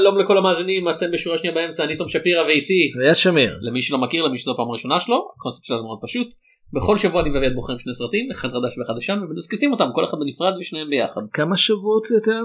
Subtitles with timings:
[0.00, 3.52] שלום לכל המאזינים אתם בשורה שנייה באמצע אני תום שפירא ואיתי ליד שמיר.
[3.62, 6.28] למי שלא מכיר למי שזו פעם ראשונה שלו הקונספט שלנו מאוד פשוט
[6.72, 10.04] בכל שבוע אני מביא את בוחרים שני סרטים אחד חדש ואחד ישן ומדסקסים אותם כל
[10.04, 11.20] אחד בנפרד ושניהם ביחד.
[11.32, 12.42] כמה שבועות זה יותר?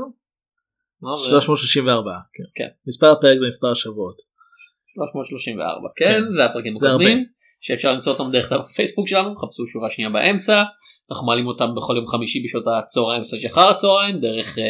[1.01, 1.29] מה זה?
[1.29, 2.11] 334.
[2.33, 2.43] כן.
[2.55, 2.67] כן.
[2.87, 4.21] מספר הפרק זה מספר השבועות.
[4.93, 7.25] 334 כן זה הפרקים הקודמים.
[7.61, 10.63] שאפשר למצוא אותם דרך הפייסבוק שלנו חפשו שורה שנייה באמצע
[11.11, 14.63] אנחנו מעלים אותם בכל יום חמישי בשעות הצהריים סלש אחר הצהריים דרך אה,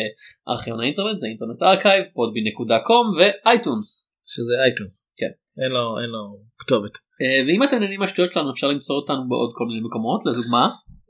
[0.53, 4.09] ארכיון האינטרנט זה Internet Archive podbean.com ו iTunes.
[4.33, 5.11] שזה iTunes.
[5.17, 5.31] כן.
[5.63, 6.21] אין לו אין לו
[6.59, 6.97] כתובת.
[7.21, 10.69] אה, ואם אתם נהנים מהשטויות שלנו אפשר למצוא אותנו בעוד כל מיני מקומות לדוגמה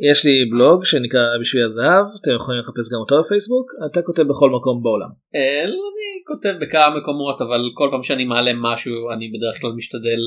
[0.10, 4.50] יש לי בלוג שנקרא בשביל הזהב אתם יכולים לחפש גם אותו בפייסבוק אתה כותב בכל
[4.50, 5.10] מקום בעולם.
[5.36, 10.22] אה, אני כותב בכמה מקומות אבל כל פעם שאני מעלה משהו אני בדרך כלל משתדל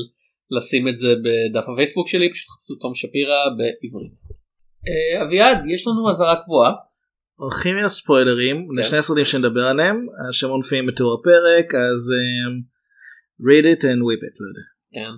[0.51, 4.13] לשים את זה בדף הפייסבוק שלי פשוט חפשו תום שפירא בעברית.
[4.87, 6.71] אה, אביעד יש לנו אזהרה קבועה
[7.41, 12.53] הולכים להיות ספוילרים לשני הסרטים שנדבר עליהם השמות מופיעים בתיאור הפרק אז um,
[13.47, 14.65] read it and whip it לא יודע.
[14.93, 15.13] כן.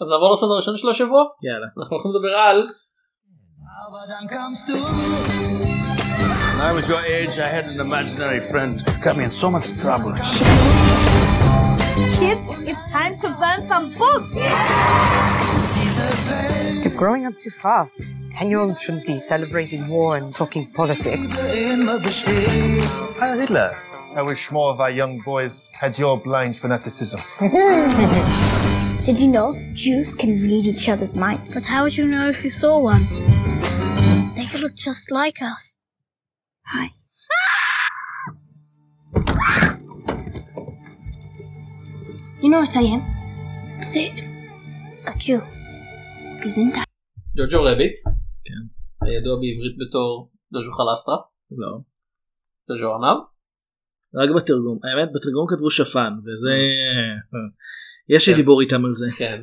[0.00, 1.66] אז נעבור לסדר הראשון של השבוע יאללה.
[1.78, 2.68] אנחנו הולכים לדבר על
[6.52, 8.74] When I was your age, I had an imaginary friend.
[9.04, 10.12] Got me in so much trouble.
[12.28, 14.34] Kids, it's time to burn some books.
[16.84, 18.02] You're growing up too fast.
[18.32, 21.32] Ten year olds shouldn't be celebrating war and talking politics.
[21.32, 23.82] Heil Hitler.
[24.14, 27.22] I wish more of our young boys had your blind fanaticism.
[29.06, 31.54] Did you know Jews can read each other's minds?
[31.54, 33.06] But how would you know if you saw one?
[34.34, 35.78] They could look just like us.
[36.66, 36.90] Hi.
[42.48, 43.02] You know what I am?
[43.82, 44.06] Say.
[45.06, 45.40] A Jew.
[46.42, 46.88] Gesundheit.
[47.36, 47.92] ג'וג'ו רביט.
[48.44, 48.62] כן.
[49.06, 51.16] הידוע בעברית בתור ג'וג'ו חלסטרה.
[51.50, 51.78] לא.
[52.68, 53.18] ג'וג'ו ארנב.
[54.14, 56.54] רק בתרגום האמת בתרגום כתבו שפן וזה
[58.08, 58.40] יש לי כן.
[58.40, 59.06] דיבור איתם על זה.
[59.16, 59.40] כן.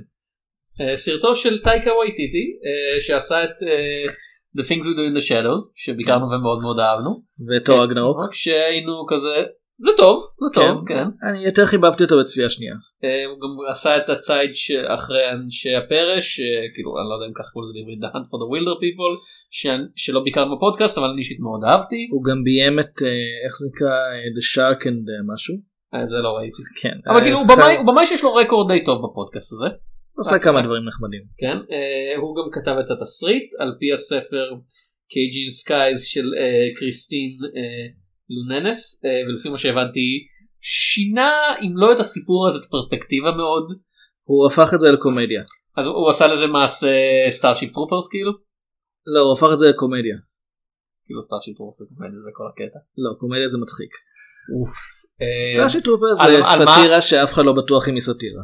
[0.81, 4.05] אה, סרטו של טייקה וייטיטי אה, שעשה את אה,
[4.57, 7.11] The Things We Do in the Shadows שביקרנו ומאוד מאוד אהבנו.
[7.49, 8.17] ותור אגנאוק.
[8.27, 9.35] רק שהיינו כזה
[9.79, 11.03] זה טוב זה טוב כן.
[11.29, 12.73] אני יותר חיבבתי אותו בצפייה שנייה.
[13.03, 17.33] אה, הוא גם עשה את הצייד שאחרי אנשי הפרש אה, כאילו אני לא יודע אם
[17.39, 19.13] ככה קוראים לזה בעברית The Hunt for the Wilder People
[19.51, 23.07] ש- שלא ביקרנו בפודקאסט אבל אני אישית מאוד אהבתי הוא גם ביים את אה,
[23.45, 23.95] איך זה נקרא
[24.37, 25.55] The Shark and משהו.
[26.07, 26.97] זה לא ראיתי כן.
[27.07, 27.47] אבל כאילו הוא
[27.87, 29.65] במאי- שיש לו רקורד די טוב בפודקאסט הזה
[30.17, 31.21] עושה כמה דברים נחמדים.
[31.37, 31.57] כן
[32.21, 34.45] הוא גם כתב את התסריט על פי הספר
[35.09, 36.25] Caging Skies של
[36.79, 37.31] קריסטין
[38.29, 40.07] לוננס אה, ולפי מה שהבנתי
[40.61, 41.31] שינה
[41.61, 43.65] אם לא את הסיפור הזה את הפרספקטיבה מאוד
[44.23, 45.43] הוא הפך את זה לקומדיה.
[45.77, 46.87] אז הוא עשה לזה מעשה
[47.29, 48.31] Starship Troopers כאילו
[49.13, 50.17] לא הוא הפך את זה לקומדיה.
[51.05, 52.79] כאילו Starship Troopers זה קומדיה, זה כל הקטע.
[52.97, 53.91] לא קומדיה זה מצחיק.
[55.21, 58.43] אה, Starship Trooper על- זה סאטירה שאף אחד לא בטוח אם היא סאטירה.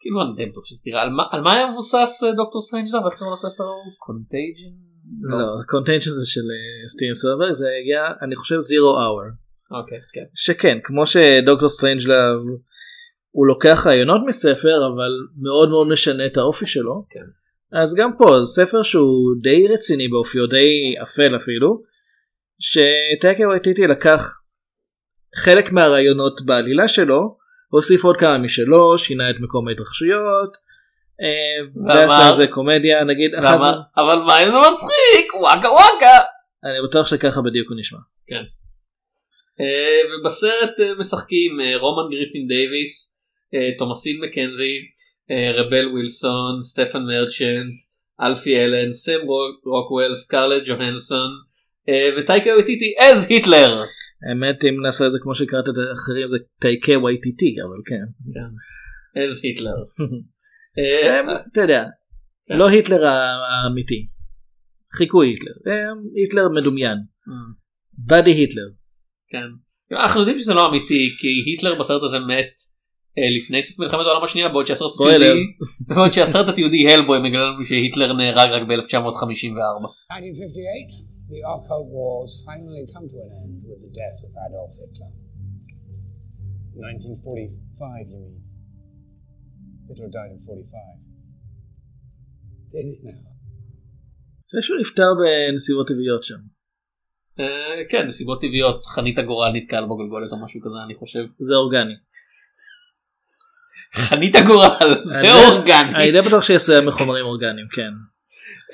[0.00, 3.34] כאילו אני די בטוח שזה תראה על מה- היה מבוסס אה, Doctor Strangelove איך קוראים
[3.34, 3.70] לספר?
[4.06, 4.91] Contagion?
[5.22, 6.40] לא Contagion זה של
[6.86, 9.30] סטיבן סודרברג זה הגיע אני חושב Zero Hour.
[9.70, 10.24] אוקיי כן.
[10.34, 12.40] שכן כמו ש Doctor Strangelove
[13.30, 15.10] הוא לוקח רעיונות מספר אבל
[15.42, 17.06] מאוד מאוד משנה את האופי שלו.
[17.10, 17.26] כן.
[17.78, 21.82] אז גם פה זה ספר שהוא די רציני באופיו די אפל אפילו.
[22.60, 24.42] שטייקה וייטיטי לקח
[25.36, 27.36] חלק מהרעיונות בעלילה שלו
[27.68, 30.56] הוסיף עוד כמה משלו שינה את מקום ההתרחשויות.
[31.22, 33.30] אה, ועשה על זה קומדיה נגיד
[33.96, 36.18] אבל מה אם זה מצחיק וואקה וואקה.
[36.64, 37.98] אני בטוח שככה בדיוק הוא נשמע.
[39.60, 43.12] אה, ובסרט אה, משחקים רומן גריפין דייוויס,
[43.78, 44.74] תומאסין מקנזי,
[45.54, 47.72] רבל ווילסון, סטפן מרצ'נט,
[48.22, 51.30] אלפי אלן, סם רוק- רוקוול, סקרלט ג'והנסון
[52.18, 53.82] וטייקה וטיטי אז היטלר.
[54.28, 58.06] האמת אם נעשה את זה כמו שקראת את האחרים זה טייקה וייטיטי אבל כן.
[59.22, 59.76] אז היטלר.
[60.78, 61.84] אה, הם, אתה יודע
[62.58, 64.08] לא היטלר האמיתי.
[64.96, 65.52] חיקוי היטלר.
[65.66, 66.98] הם, היטלר מדומיין.
[67.92, 68.68] באדי היטלר.
[69.28, 69.48] כן.
[70.02, 72.54] אנחנו יודעים שזה לא אמיתי כי היטלר בסרט הזה מת
[73.18, 74.90] אה, לפני סוף מלחמת העולם השנייה בעוד שהסרט.
[74.94, 75.42] התיעודי
[75.88, 79.82] בעוד שהסרט התיעודי הלבוי מגלה לנו שהיטלר נהרג רק ב-1954.
[80.12, 85.10] 1958, the occult wars finally come to an end with the death of Adolf Hitler.
[86.74, 88.51] 1945, you mean?
[89.88, 90.72] Hitler died in 45.
[92.72, 93.32] Did it now?
[94.54, 96.38] אני חושב שהוא נפטר בנסיבות טבעיות שם.
[97.40, 101.24] אה, כן נסיבות טבעיות חנית הגורל נתקל בגולגולת או משהו כזה אני חושב.
[101.38, 101.94] זה אורגני.
[103.94, 105.94] חנית הגורל זה אורגני.
[105.94, 107.90] אני די בטוח שיעשה מחומרים אורגניים כן.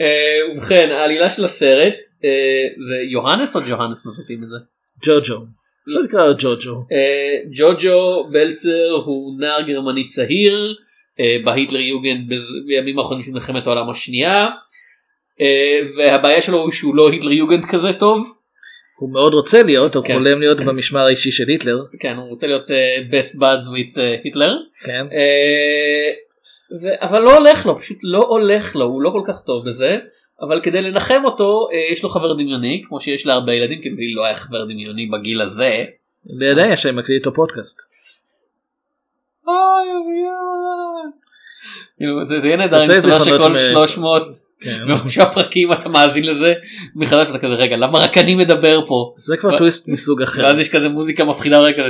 [0.00, 1.94] אה, ובכן העלילה של הסרט
[2.25, 4.56] אה, זה יוהנס או ג'והנס מבטאים את זה?
[5.06, 5.44] ג'וג'ו.
[5.88, 6.87] אפשר לקרוא לו ג'וג'ו.
[6.93, 10.88] אה, ג'וג'ו בלצר הוא נער גרמני צעיר אה,
[11.44, 12.32] בהיטלר יוגנד
[12.67, 14.49] בימים האחרונים של מלחמת העולם השנייה.
[15.41, 18.26] אה, והבעיה שלו הוא שהוא לא היטלר יוגנד כזה טוב.
[18.99, 20.15] הוא מאוד רוצה להיות, הוא כן.
[20.15, 21.76] חולם להיות במשמר האישי של היטלר.
[22.00, 24.56] כן הוא רוצה להיות אה, best buds with אה, היטלר.
[24.85, 25.06] כן.
[25.12, 26.11] אה,
[26.82, 29.99] ו- אבל לא הולך לו פשוט לא הולך לו הוא לא כל כך טוב בזה
[30.41, 34.15] אבל כדי לנחם אותו אה, יש לו חבר דמיוני כמו שיש להרבה ילדים כי לי
[34.15, 35.85] לא היה חבר דמיוני בגיל הזה.
[36.26, 37.88] לידי יש להם מקליט איתו פודקאסט.
[39.48, 41.12] אוי, אוי.
[41.98, 44.22] כאילו, זה זה יהיה נהדר אם זיכרונות שכל מ- 300
[44.60, 44.78] כן.
[44.88, 46.54] ומשהו הפרקים אתה מאזין לזה
[46.96, 49.14] מחדש אתה כזה רגע למה רק אני מדבר פה.
[49.18, 50.42] זה כבר טוויסט מסוג אחר.
[50.42, 51.82] ואז יש כזה מוזיקה מפחידה רגע.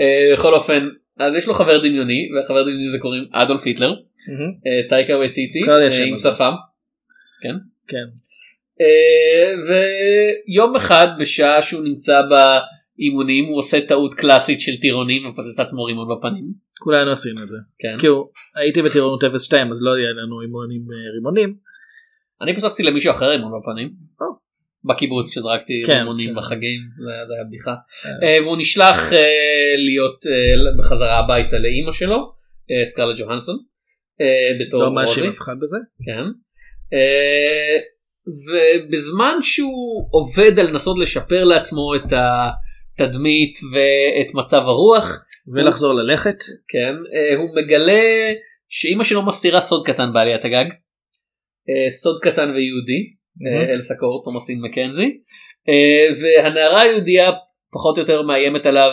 [0.00, 0.88] אה, בכל אופן
[1.18, 3.94] אז יש לו חבר דמיוני והחבר דמיוני זה קוראים אדולף היטלר.
[4.66, 6.18] אה, טייקה וטיטי אה, עם.
[6.18, 6.52] שפם.
[7.88, 8.04] כן.
[8.80, 12.22] אה, ויום אחד בשעה שהוא נמצא
[12.98, 16.44] באימונים הוא עושה טעות קלאסית של טירונים ומפסס את עצמו רימון בפנים.
[16.78, 17.56] כולנו עשינו את זה.
[17.78, 17.96] כן.
[17.98, 21.56] כאילו הייתי בטירונות 02 אז לא היה לנו אימונים אה, רימונים.
[22.42, 23.90] אני פססתי למישהו אחר רימון בפנים.
[24.84, 26.36] בקיבוץ כשזרקתי כן, רימונים כן.
[26.36, 27.70] בחגים זה היה- בדיחה.
[27.70, 28.28] אה.
[28.28, 29.18] אה, והוא נשלח אה,
[29.76, 30.20] להיות
[30.78, 32.32] בחזרה הביתה לאימא שלו
[32.84, 33.56] סקרלט ג'והנסון.
[34.60, 35.30] בתור לא מאשים.
[35.30, 35.76] אף אחד בזה.
[36.06, 36.24] כן.
[38.46, 42.12] ובזמן שהוא עובד על לנסות לשפר לעצמו את
[42.94, 45.24] התדמית ואת מצב הרוח
[45.54, 46.36] ולחזור ללכת.
[46.68, 48.32] כן אה, הוא מגלה
[48.68, 50.64] שאימא שלו מסתירה סוד קטן בעליית הגג.
[51.68, 53.14] אה, סוד קטן ויהודי
[53.46, 55.18] אה, אלסה קור תומאסין מקנזי
[56.20, 57.32] והנערה היהודייה
[57.72, 58.90] פחות או יותר מאיימת עליו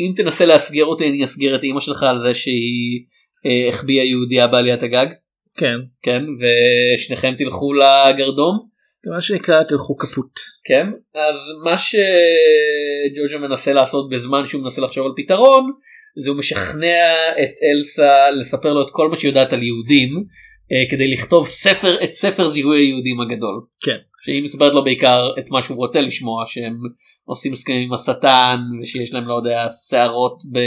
[0.00, 3.04] אם תנסה להסגר אותי אני אסגר את אימא שלך על זה שהיא
[3.46, 5.06] אה, החביאה יהודייה בעליית הגג.
[5.56, 5.76] כן.
[6.02, 8.68] כן ושניכם תלכו לגרדום
[9.14, 10.30] מה שנקרא תלכו כפות.
[10.64, 15.72] כן אז מה שג'וג'ו מנסה לעשות בזמן שהוא מנסה לחשוב על פתרון
[16.18, 20.24] זה הוא משכנע את אלסה לספר לו את כל מה שהיא יודעת על יהודים
[20.72, 23.60] אה, כדי לכתוב ספר את ספר זיהוי היהודים הגדול.
[23.84, 23.96] כן.
[24.24, 26.76] שהיא מספרת לו בעיקר את מה שהוא רוצה לשמוע שהם
[27.24, 30.58] עושים הסכמים עם השטן ושיש להם לא יודע שערות ב...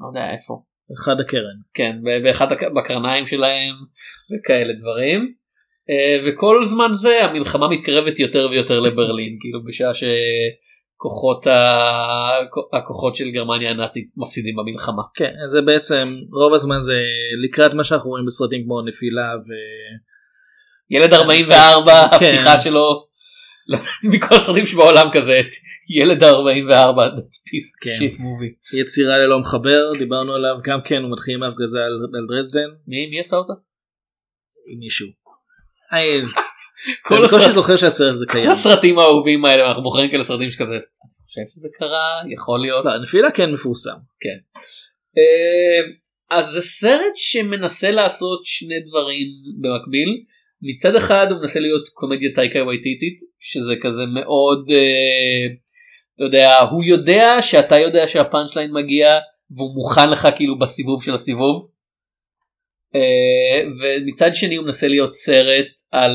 [0.00, 0.62] לא יודע איפה.
[0.98, 1.58] אחד הקרן.
[1.74, 3.74] כן, באחד הק- בקרניים שלהם
[4.32, 5.39] וכאלה דברים.
[5.90, 11.80] אה, וכל זמן זה המלחמה מתקרבת יותר ויותר לברלין, כאילו בשעה שכוחות ה...
[12.72, 15.02] הכוחות של גרמניה הנאצית מפסידים במלחמה.
[15.14, 16.98] כן זה בעצם רוב הזמן זה
[17.44, 19.50] לקראת מה שאנחנו רואים בסרטים כמו נפילה ו...
[20.90, 22.26] ילד 44, כן.
[22.26, 23.06] הפתיחה שלו,
[23.68, 23.78] לא
[24.12, 25.50] מכל הסרטים שבעולם כזה, את
[25.96, 27.96] ילד 44, that piece of כן.
[27.98, 28.80] shit movie.
[28.80, 33.06] יצירה ללא מחבר דיברנו עליו גם כן הוא מתחיל עם ההפגזה על, על דרזדן מי
[33.10, 33.52] מי עשה אותה?
[34.80, 35.06] מישהו.
[37.02, 38.50] כל הסרט- זוכר שהסרט הזה כל קיים.
[38.50, 40.80] הסרטים האהובים האלה, אנחנו בוחרים כאלה סרטים שכזה, אני
[41.26, 42.84] חושב שזה קרה, יכול להיות.
[42.84, 43.90] לא, נפילה כן מפורסם.
[45.18, 45.92] אה,
[46.38, 49.26] אז זה סרט שמנסה לעשות שני דברים
[49.60, 50.08] במקביל.
[50.62, 55.54] מצד אחד הוא מנסה להיות קומדיה טייקה וייטיטית שזה כזה מאוד אה,
[56.16, 59.18] אתה יודע הוא יודע שאתה יודע שהפאנצ' ליין מגיע
[59.56, 61.70] והוא מוכן לך כאילו בסיבוב של הסיבוב.
[62.94, 66.12] אה, ומצד שני הוא מנסה להיות סרט על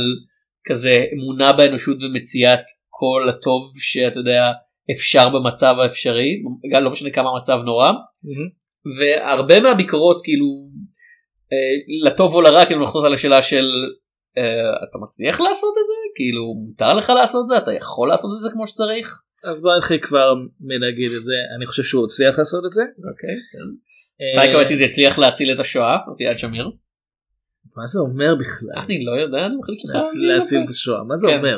[0.67, 4.51] כזה אמונה באנושות ומציאת כל הטוב שאתה יודע
[4.91, 6.29] אפשר במצב האפשרי
[6.73, 7.91] גם לא משנה כמה המצב נורא.
[8.99, 10.45] והרבה מהביקורות כאילו
[11.53, 13.65] אה, לטוב או לרע כאילו נוחתות על השאלה של
[14.37, 18.31] אה, אתה מצליח לעשות את זה כאילו מותר לך לעשות את זה אתה יכול לעשות
[18.37, 19.21] את זה כמו שצריך.
[19.43, 22.81] אז בוא נתחיל כבר מלהגיד את זה אני חושב שהוא הצליח לעשות את זה.
[22.81, 23.29] אוקיי.
[23.29, 23.94] אה,
[24.35, 26.65] טייקה וייטיטי הצליח להציל את השואה אביעד שמיר.
[27.77, 28.83] מה זה אומר בכלל?
[28.85, 31.37] אני לא יודע אני מחליט לך להציל- להציל את השואה מה זה כן.
[31.37, 31.57] אומר?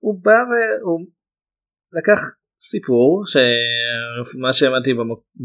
[0.00, 1.06] הוא בא והוא
[1.92, 2.20] לקח
[2.60, 5.44] סיפור שמה שהבנתי במק-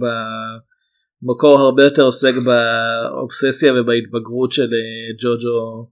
[1.22, 5.90] במקור הרבה יותר עוסק באובססיה ובהתבגרות של אה, ג'וג'ו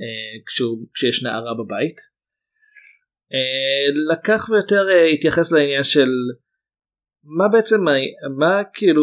[0.00, 1.96] אה, כשיש נערה בבית.
[3.32, 6.08] אה, לקח ויותר אה, התייחס לעניין של
[7.24, 9.02] מה בעצם ה- מה כאילו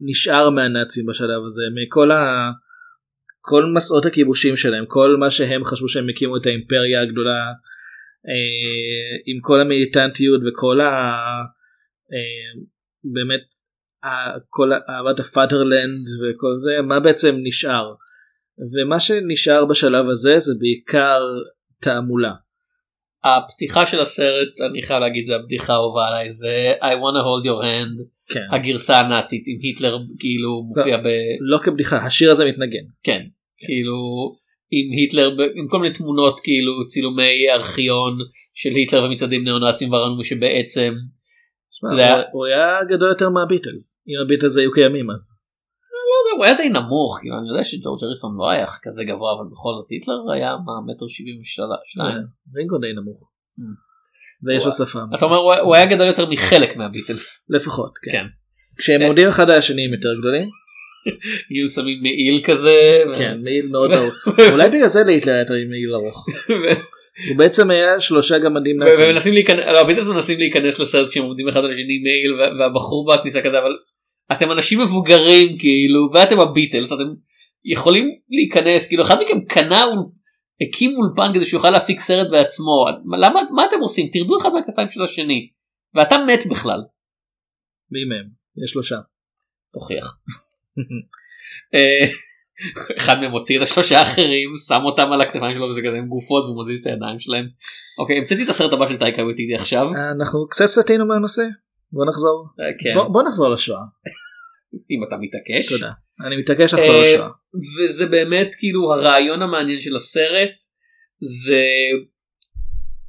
[0.00, 2.50] נשאר מהנאצים בשלב הזה מכל ה...
[3.40, 7.40] כל מסעות הכיבושים שלהם כל מה שהם חשבו שהם הקימו את האימפריה הגדולה
[8.28, 10.86] אה, עם כל המיליטנטיות וכל ה...
[12.12, 12.60] אה,
[13.14, 13.40] באמת
[14.04, 17.94] ה- כל אהבת ה Vaterland וכל זה מה בעצם נשאר
[18.74, 21.20] ומה שנשאר בשלב הזה זה בעיקר
[21.80, 22.32] תעמולה.
[23.24, 27.62] הפתיחה של הסרט אני חייב להגיד זה הבדיחה האהובה עליי זה I wanna hold your
[27.62, 28.46] hand כן.
[28.50, 31.06] הגרסה הנאצית עם היטלר כאילו מופיע ב...
[31.40, 32.84] לא כבדיחה השיר הזה מתנגן.
[33.02, 33.22] כן
[33.58, 33.96] כאילו
[34.70, 38.18] עם היטלר עם כל מיני תמונות כאילו צילומי ארכיון
[38.54, 40.94] של היטלר ומצעדים ניאו-נאצים וראינו שבעצם
[42.32, 45.43] הוא היה גדול יותר מהביטלס אם הביטלס היו קיימים אז.
[46.36, 49.70] הוא היה די נמוך כאילו אני יודע שג'ורג' אריסון לא היה כזה גבוה אבל בכל
[49.78, 52.24] זאת היטלר היה מה מטר שבעים ושתיים.
[52.56, 53.30] רינגו די נמוך.
[53.58, 53.62] Mm.
[54.46, 54.98] ויש לו שפה.
[55.14, 57.46] אתה אומר הוא- היה גדול יותר מחלק מהביטלס.
[57.50, 58.10] לפחות כן.
[58.12, 58.24] כן.
[58.78, 59.02] כשהם.
[59.02, 60.48] עומדים אחד על השני הם יותר גדולים.
[61.50, 62.74] יהיו שמים מעיל כזה.
[63.18, 64.14] כן מעיל מאוד ארוך.
[64.52, 66.26] אולי בגלל זה להיטלר היה מעיל ארוך.
[67.28, 69.06] הוא בעצם היה שלושה גמדים נאצים.
[69.10, 73.12] ומנסים להיכנס, לא, הביטלס מנסים להיכנס לסרט כשהם עומדים אחד על השני מייל וה- והבחור
[73.12, 73.76] בכניסה כזה אבל
[74.32, 77.02] אתם אנשים מבוגרים כאילו ואתם הביטלס אתם
[77.64, 79.84] יכולים להיכנס כאילו אחד מכם קנה
[80.68, 84.48] הקים אולפן כדי שהוא יוכל להפיק סרט בעצמו מה- למה מה אתם עושים תרדו אחד
[84.52, 85.48] מהכתפיים של השני
[85.94, 86.80] ואתה מת בכלל
[87.90, 88.28] מי מהם?
[88.64, 88.96] יש שלושה.
[89.72, 90.16] תוכיח.
[91.74, 92.06] אה,
[92.96, 96.44] אחד מהם הוציא את השלושה האחרים שם אותם על הכתפיים שלו וזה כזה עם גופות
[96.44, 97.44] והוא מזיז את הידיים שלהם.
[97.98, 99.86] אוקיי המצאתי את הסרט הבא של טייקה וטיטי עכשיו.
[100.16, 101.42] אנחנו קצת סטינו מהנושא.
[101.94, 102.46] בוא נחזור.
[102.60, 103.80] אה, כן בוא- בוא נחזור לשואה.
[104.90, 105.72] אם אתה מתעקש.
[105.72, 105.92] תודה.
[106.26, 107.28] אני מתעקש לחזור אה, לשואה.
[107.78, 110.50] וזה באמת כאילו הרעיון המעניין של הסרט
[111.44, 111.64] זה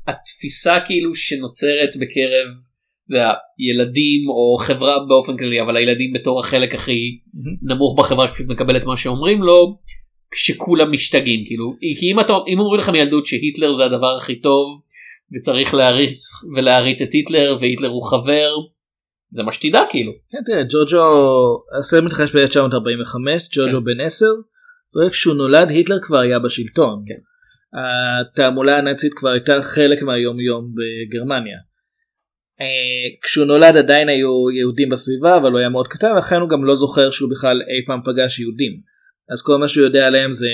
[0.08, 2.48] התפיסה כאילו שנוצרת בקרב
[3.08, 3.34] אתה יודע,
[3.70, 7.20] ילדים או חברה באופן כללי אבל הילדים בתור החלק הכי
[7.62, 9.78] נמוך בחברה שפשוט מקבל את מה שאומרים לו
[10.32, 14.82] כשכולם משתגעים כאילו כי אם אתה אם אומרים לך מילדות שהיטלר זה הדבר הכי טוב
[15.36, 16.20] וצריך להריץ
[16.56, 18.50] ולהריץ את היטלר והיטלר הוא חבר
[19.32, 21.04] זה מה שתדע כאילו כן, תראה, ג'וג'ו,
[21.80, 23.18] הסרט מתרחש ב-1945,
[23.56, 27.04] ג'וג'ו בן 10, זאת כשהוא נולד היטלר כבר היה בשלטון.
[27.08, 27.22] כן.
[27.78, 31.58] התעמולה הנאצית כבר הייתה חלק מהיום יום בגרמניה.
[32.62, 36.66] אה, כשהוא נולד עדיין היו יהודים בסביבה אבל הוא היה מאוד קטן לכן הוא גם
[36.66, 38.72] לא זוכר שהוא בכלל אי פעם פגש יהודים.
[39.34, 40.48] אז כל מה שהוא יודע עליהם זה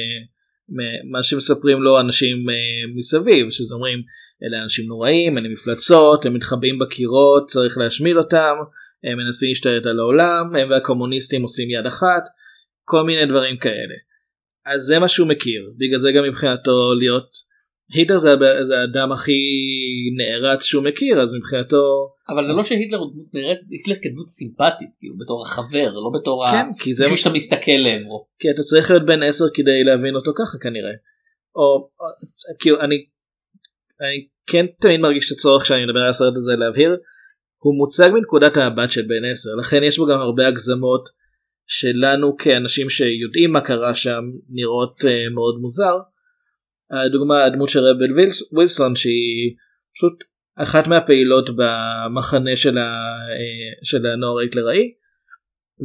[1.12, 4.00] מה שמספרים לו אנשים אה, מסביב שזה אומרים
[4.44, 8.56] אלה אנשים נוראים, אלה מפלצות, הם מתחבאים בקירות, צריך להשמיד אותם,
[9.04, 12.24] הם מנסים להשתלט על העולם, הם והקומוניסטים עושים יד אחת,
[12.84, 13.96] כל מיני דברים כאלה.
[14.66, 17.52] אז זה מה שהוא מכיר, בגלל זה גם מבחינתו להיות,
[17.94, 19.42] היטלר זה, זה האדם הכי
[20.18, 24.90] נערץ שהוא מכיר, אז מבחינתו, אבל זה לא שהיטלר הוא דמות נערצת, היטלר כדמות סימפטית,
[25.00, 28.28] כאילו בתור החבר, לא בתור כן, כי זה מה שאתה מסתכל לעברו.
[28.40, 30.92] כי אתה צריך להיות בן 10 כדי להבין אותו ככה כנראה.
[31.56, 32.06] או, או
[32.60, 32.96] כאילו אני,
[34.02, 36.98] אני כן תמיד מרגיש את הצורך כשאני מדבר על הסרט הזה להבהיר,
[37.58, 41.10] הוא מוצג מנקודת המבט של בן 10 לכן יש בו גם הרבה הגזמות
[41.68, 45.98] שלנו כאנשים שיודעים מה קרה שם נראות uh, מאוד מוזר.
[46.92, 49.56] הדוגמה הדמות של רבל וילס, ווילסון שהיא
[49.96, 50.24] פשוט
[50.56, 54.94] אחת מהפעילות במחנה של, ה, uh, של הנוער ההיטלראי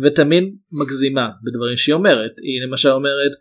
[0.02, 0.44] ותמיד
[0.80, 3.32] מגזימה בדברים שהיא אומרת היא למשל אומרת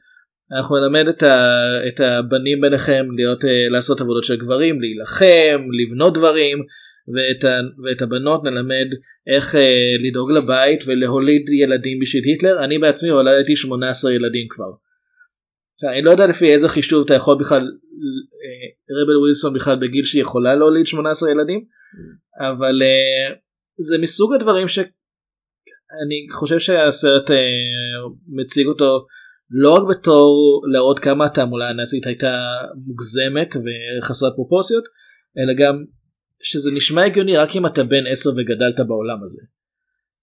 [0.51, 6.13] אנחנו נלמד את, ה, את הבנים ביניכם להיות uh, לעשות עבודות של גברים להילחם לבנות
[6.13, 6.57] דברים
[7.15, 7.49] ואת, ה,
[7.83, 8.87] ואת הבנות נלמד
[9.35, 14.71] איך uh, לדאוג לבית ולהוליד ילדים בשביל היטלר אני בעצמי הולדתי 18 ילדים כבר.
[15.91, 20.21] אני לא יודע לפי איזה חישוב אתה יכול בכלל uh, רבל ווילסון בכלל בגיל שהיא
[20.21, 21.65] יכולה להוליד 18 ילדים
[22.39, 23.35] אבל uh,
[23.77, 24.79] זה מסוג הדברים ש...
[26.05, 27.37] אני חושב שהסרט אה,
[28.27, 29.05] מציג אותו
[29.49, 32.37] לא רק בתור להראות כמה התעמולה הנאצית הייתה
[32.87, 34.83] מוגזמת וחסרת פרופורציות
[35.37, 35.83] אלא גם
[36.41, 39.41] שזה נשמע הגיוני רק אם אתה בן 10 וגדלת בעולם הזה.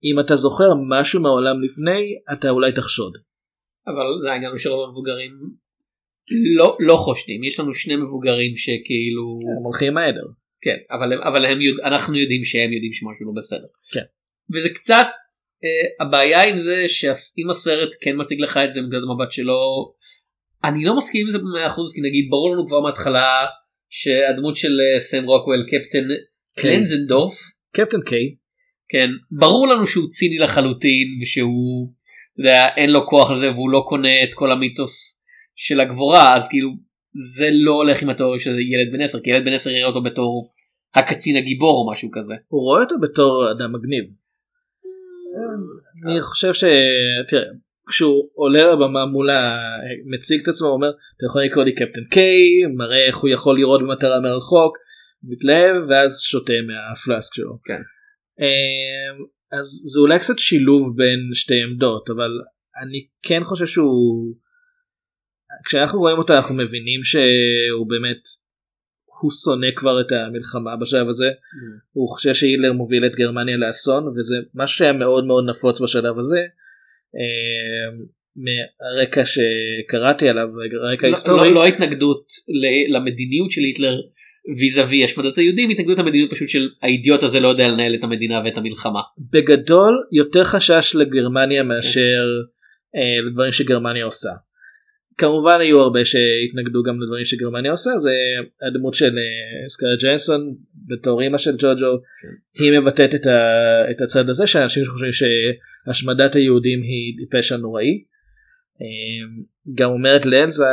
[0.05, 3.13] אם אתה זוכר משהו מהעולם לפני אתה אולי תחשוד.
[3.87, 5.33] אבל זה העניין שרוב המבוגרים
[6.59, 10.27] לא, לא חושדים, יש לנו שני מבוגרים שכאילו, הם הולכים העדר.
[10.61, 13.67] כן, אבל, אבל הם יודע, אנחנו יודעים שהם יודעים שמשהו לא בסדר.
[13.93, 14.05] כן.
[14.55, 15.07] וזה קצת,
[16.01, 19.55] הבעיה עם זה שאם הסרט כן מציג לך את זה מנקודת המבט שלו,
[20.65, 23.47] אני לא מסכים עם זה במאה אחוז כי נגיד ברור לנו כבר מההתחלה
[23.91, 26.09] שהדמות של אה, סם רוקוול קפטן
[26.59, 27.35] קלנזנדורף
[27.73, 28.35] קפטן קיי
[28.89, 31.93] כן ברור לנו שהוא ציני לחלוטין ושהוא
[32.33, 35.25] אתה יודע, אין לו כוח לזה והוא לא קונה את כל המיתוס
[35.57, 36.71] של הגבורה אז כאילו
[37.37, 40.03] זה לא הולך עם התיאוריה של ילד בן 10 כי ילד בן 10 יראה אותו
[40.03, 40.53] בתור
[40.95, 42.35] הקצין הגיבור או משהו כזה.
[42.49, 44.05] הוא רואה אותו בתור אדם מגניב.
[46.07, 46.65] אני חושב ש...
[47.29, 47.45] תראה,
[47.89, 49.59] כשהוא עולה לבמה מול ה...
[50.07, 53.57] מציג את עצמו הוא אומר אתה יכול לקרוא לי קפטן קיי מראה איך הוא יכול
[53.57, 54.79] לראות במטרה מרחוק
[55.23, 57.59] מתלהב ואז שותה מהפלאסק שלו.
[57.65, 57.83] כן.
[58.41, 62.31] אמ, אז זה אולי קצת שילוב בין שתי עמדות אבל
[62.83, 64.35] אני כן חושב שהוא
[65.67, 68.23] כשאנחנו רואים אותו אנחנו מבינים שהוא באמת
[69.23, 71.31] הוא שונא כבר את המלחמה בשלב הזה
[71.93, 76.41] הוא חושב שהילר מוביל את גרמניה לאסון וזה משהו שהיה מאוד מאוד נפוץ בשלב הזה.
[77.15, 78.05] אמ,
[78.37, 80.49] מהרקע שקראתי עליו,
[80.83, 84.01] הרקע לא- ההיסטורי, לא, לא ההתנגדות ל- למדיניות של היטלר
[84.59, 88.43] ויזה וי השמדת היהודים התנגדות למדיניות פשוט של האידיוט הזה לא יודע לנהל את המדינה
[88.45, 89.01] ואת המלחמה.
[89.33, 92.25] בגדול יותר חשש לגרמניה מאשר
[92.97, 94.31] אה, לדברים שגרמניה עושה.
[95.19, 98.13] כמובן היו הרבה שהתנגדו גם לדברים שגרמניה עושה זה
[98.69, 100.55] הדמות של אה, סקארט ג'יינסון
[100.87, 102.03] בתור אימא של ג'וג'ו
[102.59, 103.41] היא מבטאת את, ה,
[103.91, 108.05] את הצד הזה שאנשים שחושבים שהשמדת היהודים היא פשע נוראי.
[108.83, 109.43] אה,
[109.75, 110.65] גם אומרת לאלזה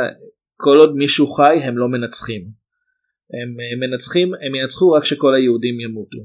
[0.56, 2.42] כל עוד מישהו חי הם לא מנצחים.
[3.42, 6.18] הם אה, מנצחים הם ינצחו רק כשכל היהודים ימותו.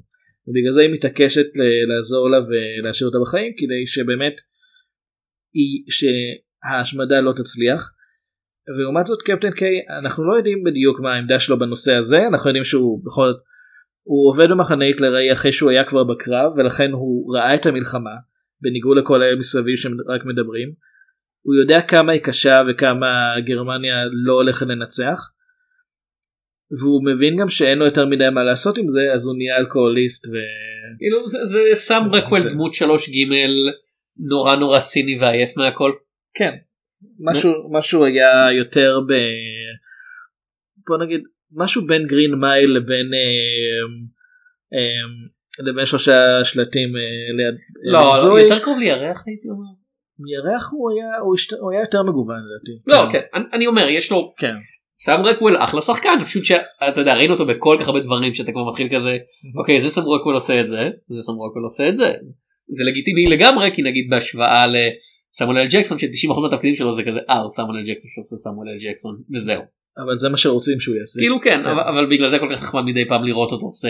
[0.48, 1.48] ובגלל זה היא מתעקשת
[1.88, 4.34] לעזור לה ולהשאיר אותה בחיים כדי שבאמת
[5.54, 7.95] היא, שההשמדה לא תצליח.
[8.78, 12.64] ולעומת זאת קפטן קיי אנחנו לא יודעים בדיוק מה העמדה שלו בנושא הזה אנחנו יודעים
[12.64, 13.42] שהוא בכל זאת
[14.04, 18.16] הוא עובד במחנה היטלראי אחרי שהוא היה כבר בקרב ולכן הוא ראה את המלחמה
[18.62, 20.74] בניגוד לכל אלה מסביב שרק מדברים.
[21.46, 23.96] הוא יודע כמה היא קשה וכמה גרמניה
[24.26, 25.20] לא הולכת לנצח.
[26.82, 30.28] והוא מבין גם שאין לו יותר מדי מה לעשות עם זה אז הוא נהיה אלכוהוליסט
[30.28, 30.32] ו...
[30.98, 33.14] כאילו זה, זה סם רקוול זה- דמות 3 ג'
[34.30, 35.92] נורא נורא ציני ועייף מהכל.
[36.34, 36.52] כן.
[37.20, 39.14] משהו משהו היה יותר ב...
[40.88, 41.22] בוא נגיד
[41.56, 43.86] משהו בין גרין מייל לבין אה,
[44.78, 47.02] אה, לבין שלושה שלטים אה,
[47.38, 47.56] ליד
[47.94, 48.40] לא, לא.
[48.40, 49.86] יותר קרוב לירח הייתי אומר.
[50.34, 52.72] ירח הוא היה הוא, היה יותר מגוון לדעתי.
[52.88, 54.56] לא כן אני, אני אומר יש לו כן.
[55.00, 58.70] סם רקוול אחלה שחקן פשוט שאתה יודע ראינו אותו בכל כך הרבה דברים שאתה כבר
[58.70, 59.18] מתחיל כזה
[59.60, 62.14] אוקיי זה סם רקוול עושה את זה זה סם רקוול עושה את זה
[62.70, 64.66] זה לגיטימי לגמרי כי נגיד בהשוואה
[65.36, 68.90] לסמואל אל ג'קסון ש-90% מהתפקידים שלו זה כזה אה סמואל אל ג'קסון שעושה סמואל אל
[68.90, 69.62] ג'קסון וזהו
[69.98, 71.20] אבל זה מה שרוצים שהוא יעשה.
[71.20, 73.90] כאילו כן אבל, אבל בגלל זה כל כך נחמד מדי פעם לראות אותו עושה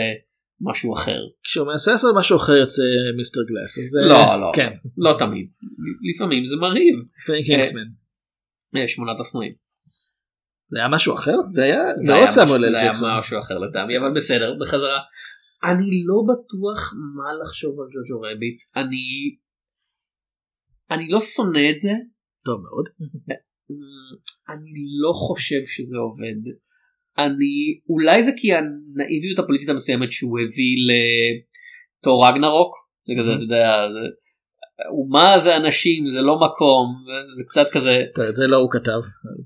[0.62, 2.84] משהו אחר כשהוא מנסה לעשות משהו אחר יוצא
[3.18, 3.80] מיסטר גלאס.
[3.80, 4.74] אז, אה, לא לא כן.
[4.98, 5.48] לא תמיד
[6.14, 6.96] לפעמים זה מרהיב
[7.46, 7.88] קינגסמן.
[8.76, 9.54] אה, שמונת השנואים.
[10.68, 11.36] זה היה משהו אחר?
[11.54, 13.20] זה היה זה לא סמואל אל זה היה ג'קסון.
[13.20, 15.00] משהו אחר לטעמי אבל בסדר בחזרה.
[15.64, 19.36] אני לא בטוח מה לחשוב על ג'וג'ו רביט אני
[20.92, 21.92] אני לא שונא את זה
[22.46, 22.86] טוב מאוד.
[24.54, 26.52] אני לא חושב שזה עובד.
[27.18, 32.76] אני אולי זה כי הנאיביות הפוליטית המסוימת שהוא הביא לתור רגנרוק
[33.08, 34.16] זה כזה אתה יודע זה-
[35.00, 36.86] אומה זה אנשים זה לא מקום
[37.38, 39.00] זה קצת כזה את זה לא הוא כתב.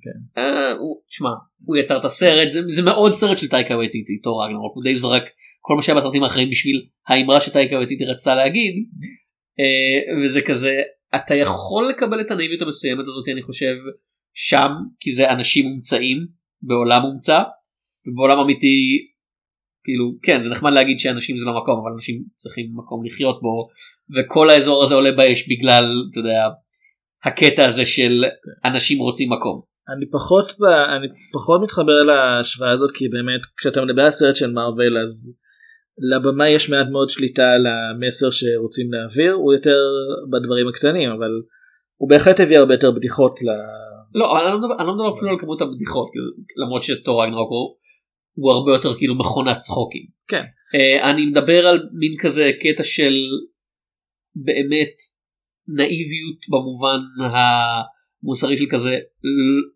[0.04, 0.42] כן.
[0.42, 0.74] אה,
[1.08, 1.30] תשמע,
[1.66, 4.96] הוא יצר את הסרט, זה, זה מאוד סרט של טייקה וטיטי, תור רגנרוק, הוא די
[4.96, 5.24] זרק
[5.62, 8.74] כל מה שהיה בסרטים האחרים בשביל האמרה שטייקה וטיטי רצה להגיד,
[9.60, 10.82] אה, וזה כזה,
[11.16, 13.76] אתה יכול לקבל את הנאיביות המסוימת הזאת, אני חושב,
[14.34, 16.28] שם, כי זה אנשים מומצאים,
[16.62, 17.42] בעולם מומצא,
[18.08, 19.08] ובעולם אמיתי,
[19.84, 23.68] כאילו, כן, זה נחמד להגיד שאנשים זה לא מקום, אבל אנשים צריכים מקום לחיות בו,
[24.16, 26.42] וכל האזור הזה עולה באש בגלל, אתה יודע,
[27.24, 28.24] הקטע הזה של
[28.66, 29.62] אנשים רוצים מקום.
[29.98, 30.54] אני פחות.
[30.98, 35.36] אני פחות מתחבר להשוואה הזאת כי באמת כשאתה מדבר על סרט של מארוול אז
[36.00, 39.80] לבמה יש מעט מאוד שליטה על המסר שרוצים להעביר הוא יותר
[40.32, 41.32] בדברים הקטנים אבל
[41.96, 43.48] הוא בהחלט הביא הרבה יותר בדיחות ל...
[44.16, 46.12] לא, אבל אני לא מדבר, אני לא מדבר אפילו על כמות הבדיחות,
[46.66, 47.76] למרות שתור רגנרוק הוא,
[48.36, 50.06] הוא הרבה יותר כאילו מכונת צחוקים.
[50.28, 50.44] כן.
[50.76, 53.14] Uh, אני מדבר על מין כזה קטע של
[54.36, 54.96] באמת
[55.68, 57.00] נאיביות במובן
[58.24, 58.96] המוסרי של כזה,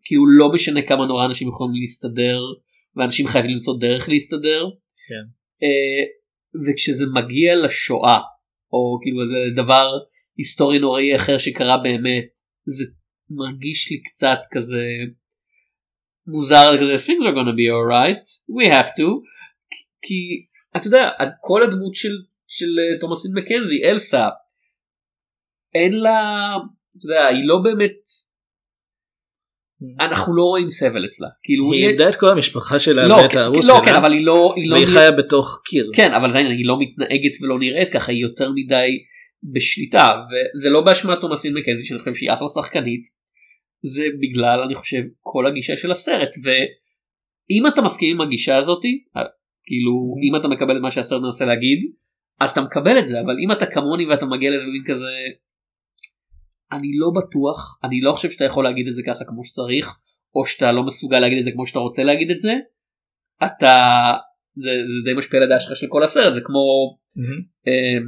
[0.06, 2.40] כאילו לא משנה כמה נורא אנשים יכולים להסתדר,
[2.96, 4.66] ואנשים חייבים למצוא דרך להסתדר.
[5.10, 5.43] כן.
[5.64, 6.04] Uh,
[6.68, 8.20] וכשזה מגיע לשואה,
[8.74, 9.90] או כאילו זה דבר
[10.38, 12.30] היסטורי נוראי אחר שקרה באמת,
[12.66, 12.86] זה
[13.30, 14.86] מרגיש לי קצת כזה
[16.28, 18.26] מוזר כזה things are gonna be alright
[18.58, 19.08] we have to.
[19.72, 20.46] כי- כי
[20.78, 21.10] אתה יודע
[21.42, 22.10] כל הדמות של
[22.48, 24.30] של אה, תומאסין מקנזי אלסה
[25.76, 26.48] אין לה
[26.98, 27.98] אתה יודע היא לא באמת
[30.00, 31.28] אנחנו לא רואים סבל אצלה.
[31.44, 34.14] כאילו היא איבדה את כל המשפחה שלה לא, ואת כן, הארוס לא, שלה כן, אבל
[34.14, 35.92] היא לא, היא לא והיא נראית- חיה בתוך קיר.
[35.96, 39.00] כן אבל זה היא לא מתנהגת ולא נראית ככה היא יותר מדי
[39.54, 40.14] בשליטה
[40.56, 43.02] וזה לא באשמת תומאסין מקנזי שאני חושב שהיא אחלה שחקנית.
[43.82, 49.04] זה בגלל אני חושב כל הגישה של הסרט ואם אתה מסכים עם הגישה הזאתי
[49.66, 49.92] כאילו
[50.30, 51.80] אם אתה מקבל את מה שהסרט מנסה להגיד
[52.40, 55.08] אז אתה מקבל את זה אבל אם אתה כמוני ואתה מגיע לזה מין כזה
[56.74, 59.98] אני לא בטוח אני לא חושב שאתה יכול להגיד את זה ככה כמו שצריך
[60.36, 62.54] או שאתה לא מסוגל להגיד את זה כמו שאתה רוצה להגיד את זה
[63.44, 64.14] אתה
[64.56, 66.64] זה, זה די משפיע על הדעה שלך של כל הסרט זה כמו
[67.16, 67.42] מהמם.
[67.68, 68.04] אמ,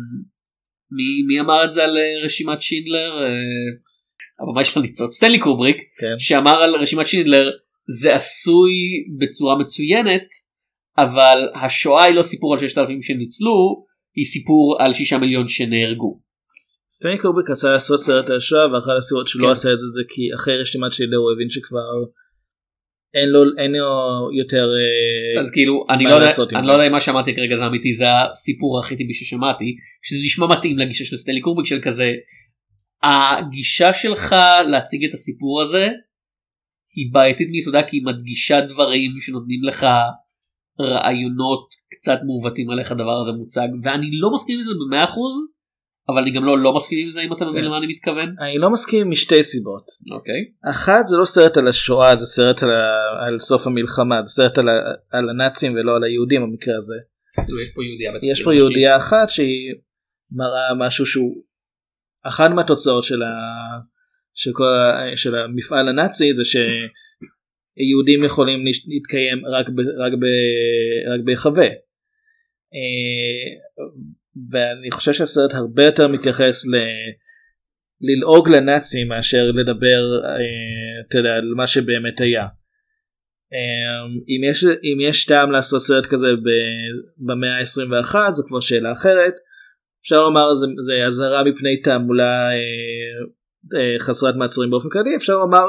[0.91, 5.77] מי, מי אמר את זה על אה, רשימת שינדלר אה, הבמאי של הניצוץ סטנלי קובריק
[5.77, 6.19] כן.
[6.19, 7.51] שאמר על רשימת שינדלר
[7.99, 8.73] זה עשוי
[9.19, 10.27] בצורה מצוינת
[10.97, 16.19] אבל השואה היא לא סיפור על 6,000 שניצלו היא סיפור על 6 מיליון שנהרגו.
[16.89, 19.47] סטנלי קורביק רצה לעשות סרט על השואה ואחת הסיבות שהוא כן.
[19.47, 21.79] לא עשה את זה זה כי אחרי רשימת שילר הוא הבין שכבר
[23.13, 23.87] אין לו אין לו
[24.39, 26.67] יותר אה, אז כאילו אני לא יודע אני?
[26.67, 30.47] לא יודע אם מה שאמרתי כרגע זה אמיתי זה הסיפור הכי טבעי ששמעתי שזה נשמע
[30.47, 32.13] מתאים לגישה של סטנלי קורביק של כזה
[33.03, 34.35] הגישה שלך
[34.71, 35.89] להציג את הסיפור הזה
[36.95, 39.85] היא בעייתית מיסודה כי היא מדגישה דברים שנותנים לך
[40.81, 45.33] רעיונות קצת מעוותים על איך הדבר הזה מוצג ואני לא מסכים עם זה במאה אחוז
[46.09, 47.65] אבל אני גם לא לא מסכים עם זה אם אתה מבין כן.
[47.65, 48.35] למה אני מתכוון.
[48.39, 50.41] אני לא מסכים משתי סיבות אוקיי.
[50.71, 54.57] אחת זה לא סרט על השואה זה סרט על, ה, על סוף המלחמה זה סרט
[54.57, 54.73] על, ה,
[55.11, 56.95] על הנאצים ולא על היהודים במקרה הזה
[57.45, 58.11] כאילו, יש פה יהודייה.
[58.11, 58.59] בתפקיד יש פה ראשי.
[58.59, 59.73] יהודייה אחת שהיא
[60.37, 61.43] מראה משהו שהוא
[62.23, 63.27] אחת מהתוצאות של, ה,
[64.33, 70.23] של, כל, ה- של המפעל הנאצי זה שיהודים יכולים להתקיים רק, ב, רק, ב,
[71.13, 71.67] רק בהיחווה.
[74.51, 76.75] ואני חושב שהסרט הרבה יותר מתייחס ל...
[78.01, 82.47] ללעוג לנאצים מאשר לדבר אה, אתה יודע, על מה שבאמת היה.
[83.53, 86.27] אה, אם יש, אם יש טעם לעשות סרט כזה
[87.17, 89.33] במאה ה-21 זו כבר שאלה אחרת.
[90.01, 92.57] אפשר לומר זה, זה אזהרה מפני תעמולה אה,
[93.79, 95.65] אה, חסרת מעצורים באופן כללי אפשר לומר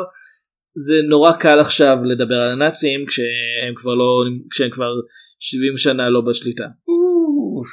[0.74, 4.92] זה נורא קל עכשיו לדבר על הנאצים כשהם כבר לא כשהם כבר
[5.38, 6.64] 70 שנה לא בשליטה.
[7.56, 7.68] אוף,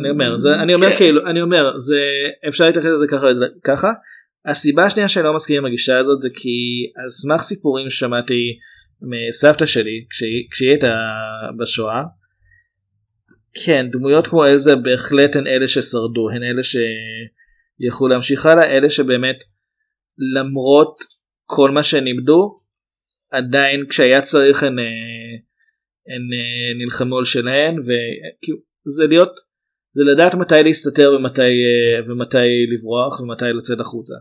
[0.00, 0.96] אני אומר זה אני אומר כן.
[0.96, 2.00] כאילו אני אומר זה
[2.48, 3.26] אפשר להתייחס לזה ככה
[3.64, 3.92] ככה
[4.46, 6.50] הסיבה השנייה שאני לא מסכים עם הגישה הזאת זה כי
[7.02, 8.58] על סמך סיפורים ששמעתי
[9.02, 10.04] מסבתא שלי
[10.50, 10.94] כשהיא הייתה
[11.58, 12.02] בשואה.
[13.64, 19.36] כן דמויות כמו אלזה בהחלט הן אלה ששרדו הן אלה שיכולו להמשיך הלאה אלה שבאמת
[20.34, 20.94] למרות
[21.46, 22.60] כל מה שהן איבדו
[23.30, 24.84] עדיין כשהיה צריך הן, אה,
[26.14, 27.76] הן אה, נלחמו על שלהן
[28.86, 29.40] וזה להיות
[29.96, 34.14] זה לדעת מתי להסתתר ומתי, אה, ומתי לברוח ומתי לצאת החוצה.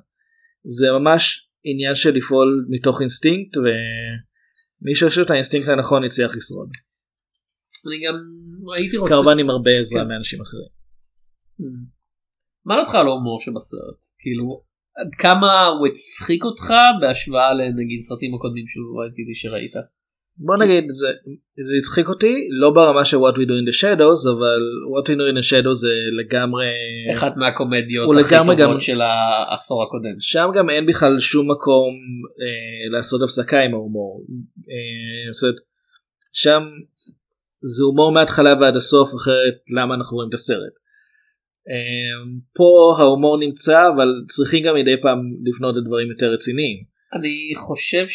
[0.64, 6.70] זה ממש עניין של לפעול מתוך אינסטינקט ומי שיש לו את האינסטינקט הנכון יצליח לשרוד.
[7.88, 8.16] אני גם
[8.78, 9.14] הייתי רוצה.
[9.14, 10.08] כמובן עם הרבה עזרה כן.
[10.08, 10.70] מאנשים אחרים.
[12.66, 14.00] מה לדעתך על ההומור שבסרט?
[14.20, 14.64] כאילו
[15.00, 16.68] עד כמה הוא הצחיק אותך
[17.02, 19.74] בהשוואה לנגיד סרטים הקודמים של וייטיטי שראית?
[20.38, 21.08] בוא נגיד זה
[21.68, 24.60] זה הצחיק אותי לא ברמה של what we do in the shadows אבל
[24.94, 26.66] what we do in the shadows זה לגמרי
[27.14, 30.20] אחת מהקומדיות הכי טובות גם- של העשור הקודם.
[30.20, 31.94] שם גם אין בכלל שום מקום
[32.42, 34.26] אה, לעשות הפסקה עם ההומור.
[34.70, 35.50] אה,
[36.34, 36.64] שם
[37.62, 40.74] זה הומור מההתחלה ועד הסוף אחרת למה אנחנו רואים את הסרט.
[41.70, 46.78] אה, פה ההומור נמצא אבל צריכים גם מדי פעם לפנות לדברים יותר רציניים.
[47.14, 48.06] אני חושב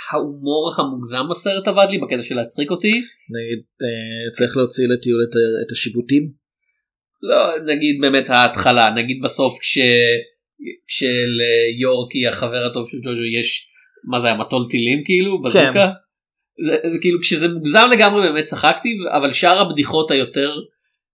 [0.00, 2.92] שההומור המוגזם בסרט עבד לי בקטע של להצחיק אותי.
[3.30, 6.32] נגיד אה, צריך להוציא לטיול את, את השיבוטים.
[7.22, 9.78] לא נגיד באמת ההתחלה נגיד בסוף כש...
[10.88, 13.68] כשליורקי החבר הטוב של ג'וג'ו יש
[14.10, 15.90] מה זה היה מטול טילים כאילו בזוקה.
[16.66, 20.52] זה, זה כאילו כשזה מוגזם לגמרי באמת צחקתי אבל שאר הבדיחות היותר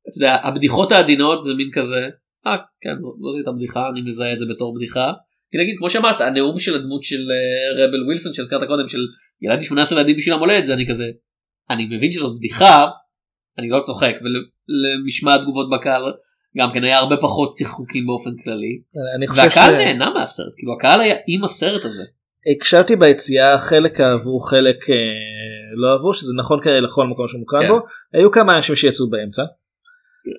[0.09, 2.09] אתה יודע הבדיחות העדינות זה מין כזה
[2.47, 5.13] אה כן זאת הייתה בדיחה אני מזהה את זה בתור בדיחה.
[5.51, 8.99] כי נגיד כמו שאמרת הנאום של הדמות של אה, רבל ווילסון שהזכרת קודם של
[9.43, 11.05] ילדתי 18 ילדים בשביל המולדת זה אני כזה
[11.71, 12.87] אני מבין שזאת בדיחה
[13.59, 16.03] אני לא צוחק ולמשמע התגובות בקהל
[16.59, 18.81] גם כן היה הרבה פחות צחקוקים באופן כללי
[19.37, 22.05] והקהל ש- נהנה מהסרט כאילו הקהל היה עם הסרט הזה.
[22.57, 24.95] הקשבתי ביציאה חלק אהבו חלק אה,
[25.77, 27.69] לא אהבו שזה נכון כנראה לכל מקום שמוקרן כן.
[27.69, 27.79] בו
[28.15, 29.43] היו כמה אנשים שיצאו באמצע.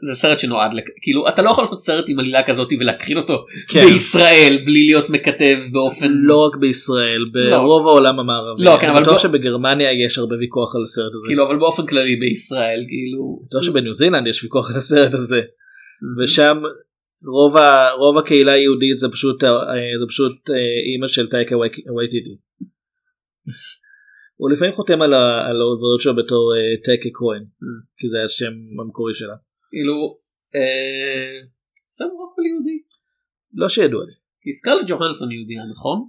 [0.03, 0.85] זה סרט שנועד לק...
[1.01, 3.85] כאילו אתה לא יכול לעשות סרט עם עלילה כזאת ולהקרין אותו כן.
[3.85, 8.63] בישראל בלי להיות מקטב באופן לא רק בישראל ברוב העולם המערבי.
[8.63, 11.27] לא, כן, אבל בטוח בוא- שבגרמניה יש הרבה ויכוח על הסרט הזה.
[11.27, 15.41] כאילו אבל באופן כללי בישראל כאילו בטוח שבניו זילנד יש ויכוח על הסרט הזה.
[16.23, 16.57] ושם
[17.27, 19.49] רוב, ה, רוב הקהילה היהודית זה פשוט אה,
[19.99, 20.55] זה פשוט אה,
[20.93, 21.55] אימא של טייקה
[21.97, 22.35] וייטיטי.
[24.35, 27.43] הוא לפעמים חותם על העבודות שלו בתור אה, טייקה כהן
[27.97, 29.33] כי זה השם המקורי שלה.
[29.69, 30.17] כאילו
[30.55, 31.41] אה,
[31.97, 32.79] זה רק על יהודי
[33.53, 34.13] לא שידוע לי.
[34.41, 35.99] כי סקרלט ג'והנסון יהודייה נכון?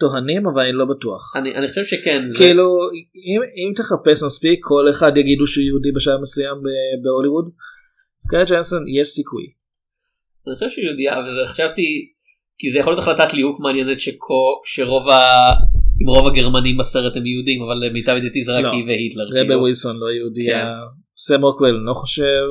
[0.00, 1.36] טוענים אבל אני לא בטוח.
[1.36, 2.66] אני אני חושב שכן כאילו
[3.28, 6.56] אם, אם תחפש מספיק כל אחד יגידו שהוא יהודי בשלב מסוים
[7.02, 7.46] בהוליווד.
[8.20, 9.44] סקרלט ג'והנסון יש סיכוי.
[10.46, 12.12] אני חושב שהיא יהודייה וזה חשבתי
[12.58, 15.20] כי זה יכול להיות החלטת ליהוק מעניינת שכה שרוב ה...
[16.02, 18.72] אם רוב הגרמנים בסרט הם יהודים אבל למיטב ידיעתי זה רק לא.
[18.72, 19.24] היא והיטלר.
[19.24, 19.60] רבל כאילו.
[19.60, 20.58] ווילסון לא יהודייה.
[20.58, 20.66] כן.
[21.16, 22.42] סם רוקוול לא חושב.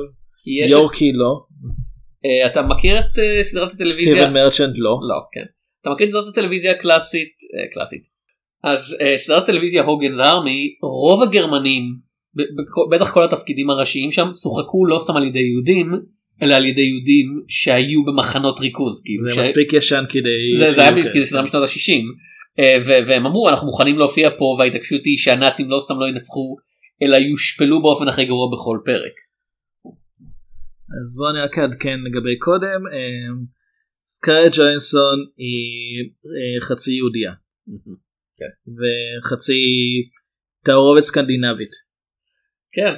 [0.46, 1.44] יורקי לא.
[2.24, 4.04] אה, אתה מכיר את אה, סדרת הטלוויזיה?
[4.04, 4.98] סטיבן מרצ'נט לא.
[5.02, 5.44] לא כן.
[5.82, 8.02] אתה מכיר את סדרת הטלוויזיה הקלאסית אה, קלאסית.
[8.64, 11.82] אז סדרת הטלוויזיה הוגנס ארמי רוב הגרמנים
[12.90, 15.92] בטח כל התפקידים הראשיים שם שוחקו לא סתם על ידי יהודים
[16.42, 20.58] אלא על ידי יהודים שהיו במחנות ריכוז כאילו זה ש- מספיק ישן כדי...
[20.58, 21.24] זה, זה היה כאילו כאלה.
[21.24, 22.02] סדרה משנות ה-60
[22.86, 26.56] והם אמרו אנחנו מוכנים להופיע פה וההתעקשות היא שהנאצים לא סתם לא ינצחו
[27.02, 29.12] אלא יושפלו באופן הכי גרוע בכל פרק.
[30.94, 32.80] אז בוא אני רק אעדכן לגבי קודם.
[32.92, 33.28] אה,
[34.04, 37.32] סקארט ג'וינסון היא אה, חצי יהודייה.
[38.38, 38.72] כן.
[38.76, 39.62] וחצי
[40.64, 41.70] תערובת סקנדינבית.
[42.72, 42.94] כן.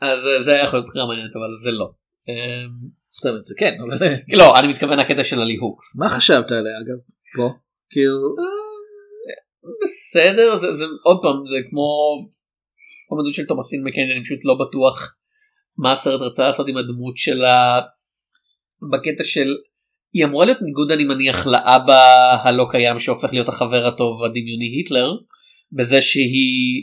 [0.00, 1.90] אז אה, זה היה יכול להיות בחירה מעניינת אבל זה לא.
[2.28, 2.64] אה,
[3.10, 3.98] זאת אומרת זה כן אבל
[4.40, 5.80] לא אני מתכוון הקטע של הליהוק.
[5.94, 6.98] מה חשבת עליה אגב?
[7.36, 7.48] פה?
[7.90, 8.36] כאילו
[9.82, 11.86] בסדר זה, עוד פעם זה כמו
[13.10, 15.17] אומנות של תומאסין מקנזי אני פשוט לא בטוח
[15.78, 17.80] מה הסרט רצה לעשות עם הדמות שלה
[18.92, 19.48] בקטע של
[20.12, 22.02] היא אמורה להיות ניגוד אני מניח לאבא
[22.42, 25.10] הלא קיים שהופך להיות החבר הטוב הדמיוני היטלר
[25.72, 26.82] בזה שהיא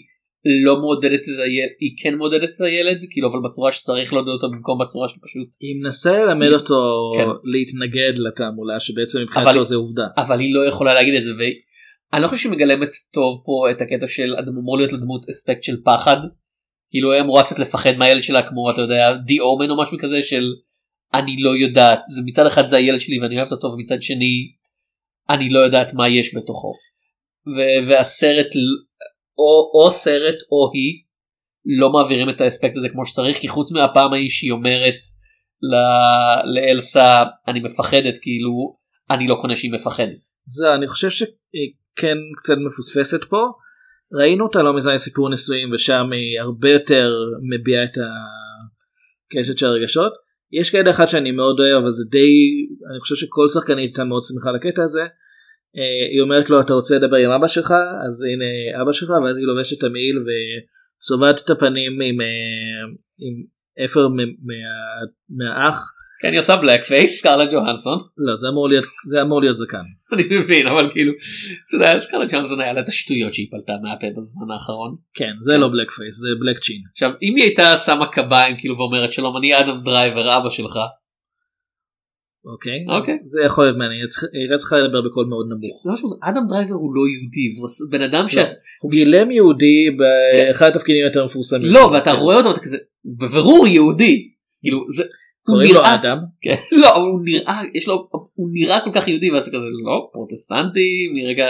[0.65, 4.49] לא מעודדת את הילד היא כן מעודדת את הילד כאילו אבל בצורה שצריך לעודד אותו
[4.51, 7.27] במקום בצורה שפשוט היא מנסה ללמד אותו כן.
[7.43, 10.03] להתנגד לתעמולה שבעצם אבל- מבחינתו זה עובדה.
[10.17, 13.81] אבל היא לא יכולה להגיד את זה ואני לא חושב שהיא מגלמת טוב פה את
[13.81, 16.17] הקטע של אמור להיות לדמות אספקט של פחד.
[16.95, 20.21] כאילו היא אמורה קצת לפחד מהילד שלה כמו אתה יודע די אומן או משהו כזה
[20.21, 20.43] של
[21.13, 24.51] אני לא יודעת זה מצד אחד זה הילד שלי ואני אוהבת אותו ומצד שני
[25.29, 26.73] אני לא יודעת מה יש בתוכו.
[27.47, 28.47] ו- והסרט
[29.37, 31.03] או, או סרט או היא
[31.79, 34.99] לא מעבירים את האספקט הזה כמו שצריך כי חוץ מהפעם ההיא שהיא אומרת
[35.61, 38.77] ל- לאלסה אני מפחדת כאילו
[39.09, 40.21] אני לא קונה שהיא מפחדת.
[40.45, 43.64] זה אני חושב שהיא כן קצת מפוספסת פה.
[44.19, 47.09] ראינו אותה לא מזמן סיפור נישואים ושם היא הרבה יותר
[47.49, 50.13] מביעה את הקשת של הרגשות.
[50.51, 52.31] יש קטע אחד שאני מאוד אוהב אבל זה די
[52.91, 55.01] אני חושב שכל שחקנית הייתה מאוד שמחה לקטע הזה.
[55.77, 57.71] אה, היא אומרת לו אתה רוצה לדבר עם אבא שלך
[58.05, 62.85] אז הנה אבא שלך ואז היא לובשת את המעיל וצובעת את הפנים עם, אה,
[63.19, 63.33] עם
[63.85, 64.23] אפר מה-
[65.29, 65.79] מהאח.
[66.21, 69.83] כן היא עושה בלק פייס סקרלט ג'והנסון לא זה אמור להיות זה אמור להיות זקן.
[70.13, 71.13] אני מבין אבל כאילו
[71.67, 74.95] אתה יודע סקרלט ג'והנסון היה לה את השטויות שהיא פלטה מהפה בזמן האחרון.
[75.13, 76.81] כן זה לא blackface זה black chin.
[76.91, 80.75] עכשיו אם היא הייתה שמה קביים כאילו ואומרת שלום אני אדם דרייבר אבא שלך
[82.53, 82.85] אוקיי?
[82.89, 83.17] אוקיי.
[83.25, 84.01] זה יכול להיות מעניין,
[84.33, 85.85] היא הייתה צריכה לדבר בקול מאוד נמוך.
[86.23, 88.37] אדם דרייבר הוא לא יהודי והוא בן אדם ש...
[88.37, 88.43] לא,
[88.81, 91.71] הוא גילם יהודי באחד התפקידים היותר מפורסמים.
[91.71, 92.77] לא ואתה רואה אותו ואתה כזה
[93.19, 94.29] בבירור יהודי
[94.61, 95.09] כאילו זה הוא
[95.45, 96.17] קוראים לו אדם.
[96.41, 100.09] כן, לא הוא נראה יש לו הוא נראה כל כך יהודי ואז זה כזה לא
[100.13, 101.47] פרוטסטנטי מרקע.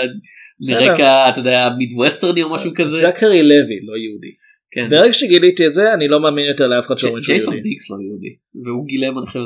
[0.70, 2.98] מרקע אתה יודע מידווסטרני או משהו כזה.
[2.98, 4.32] זכרי לוי לא יהודי.
[4.72, 4.90] כן.
[4.90, 7.70] ברגע שגיליתי את זה אני לא מאמין יותר לאף אחד שאומרים שהוא ג'ייסון יהודי.
[7.70, 9.40] דיקס לא יהודי והוא גילם אני חושב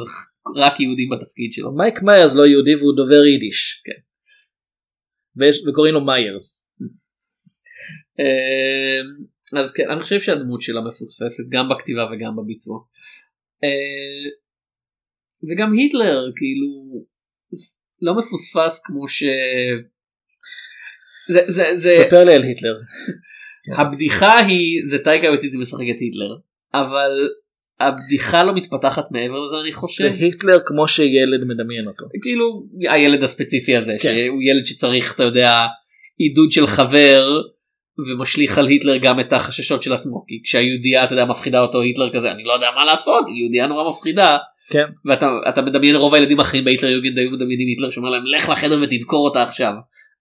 [0.56, 1.72] רק יהודים בתפקיד שלו.
[1.72, 3.82] מייק מיירס לא יהודי והוא דובר יידיש.
[3.86, 4.00] כן.
[5.70, 6.72] וקוראים לו מיירס.
[8.20, 12.80] אה, אז כן אני חושב שהדמות שלה מפוספסת גם בכתיבה וגם בביצוע.
[13.64, 14.30] אה,
[15.50, 17.06] וגם היטלר כאילו
[18.02, 19.24] לא מפוספס כמו ש...
[21.30, 22.80] זה, זה, זה, ספר לי על היטלר.
[23.78, 26.38] הבדיחה היא זה טייקה וטיטי משחק את היטלר
[26.74, 27.30] אבל
[27.80, 32.06] הבדיחה לא מתפתחת מעבר לזה אני זה חושב היטלר כמו שילד מדמיין אותו.
[32.22, 33.98] כאילו הילד הספציפי הזה כן.
[34.00, 35.68] שהוא ילד שצריך אתה יודע
[36.18, 37.42] עידוד של חבר
[38.08, 42.10] ומשליך על היטלר גם את החששות של עצמו כי כשהיהודייה אתה יודע מפחידה אותו היטלר
[42.14, 44.38] כזה אני לא יודע מה לעשות יהודייה נורא מפחידה
[44.70, 44.86] כן.
[45.06, 48.80] ואתה אתה מדמיין רוב הילדים האחרים בהיטלר יוגנד היו מדמיינים היטלר שאומר להם לך לחדר
[48.82, 49.74] ותדקור אותה עכשיו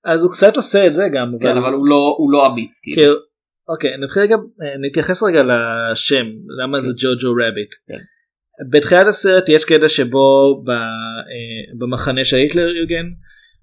[0.05, 1.33] אז הוא קצת עושה את זה גם.
[1.41, 2.97] כן אבל הוא לא הוא לא אמיץ כאילו.
[2.97, 3.15] כאילו,
[3.69, 6.27] אוקיי נתחיל רגע אה, נתייחס רגע לשם
[6.63, 7.75] למה זה ג'וג'ו רביט.
[7.89, 7.99] כן.
[8.71, 10.75] בתחילת הסרט יש קטע שבו אה,
[11.79, 13.07] במחנה של היטלר יוגן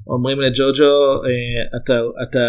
[0.07, 2.39] אומרים לג'וג'ו אה, אתה אתה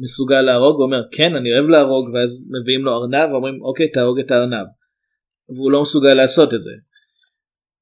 [0.00, 4.18] מסוגל להרוג הוא אומר כן אני אוהב להרוג ואז מביאים לו ארנב ואומרים אוקיי תהרוג
[4.18, 4.66] את הארנב.
[5.48, 6.70] והוא לא מסוגל לעשות את זה.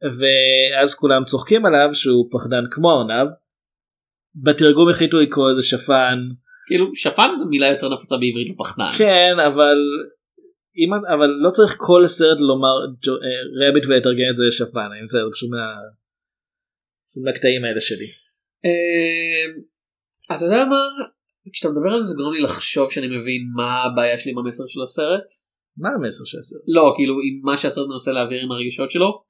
[0.02, 3.28] ואז כולם צוחקים עליו שהוא פחדן כמו ארנב.
[4.34, 6.18] בתרגום החליטו לקרוא לזה שפן
[6.66, 8.84] כאילו שפן זו מילה יותר נפוצה בעברית לפחדן.
[8.98, 9.76] כן אבל
[10.76, 15.00] אם אבל לא צריך כל סרט לומר אה, רביט ולתרגם את זה לשפן אני
[15.50, 15.64] מה...
[17.10, 18.21] פשוט מהקטעים האלה שלי.
[18.64, 20.76] אה, אתה יודע מה?
[21.52, 24.64] כשאתה מדבר על זה זה גורם לי לחשוב שאני מבין מה הבעיה שלי עם המסר
[24.68, 25.24] של הסרט.
[25.76, 26.62] מה המסר של הסרט?
[26.68, 29.22] לא כאילו עם מה שהסרט מנסה להעביר עם הרגשות שלו.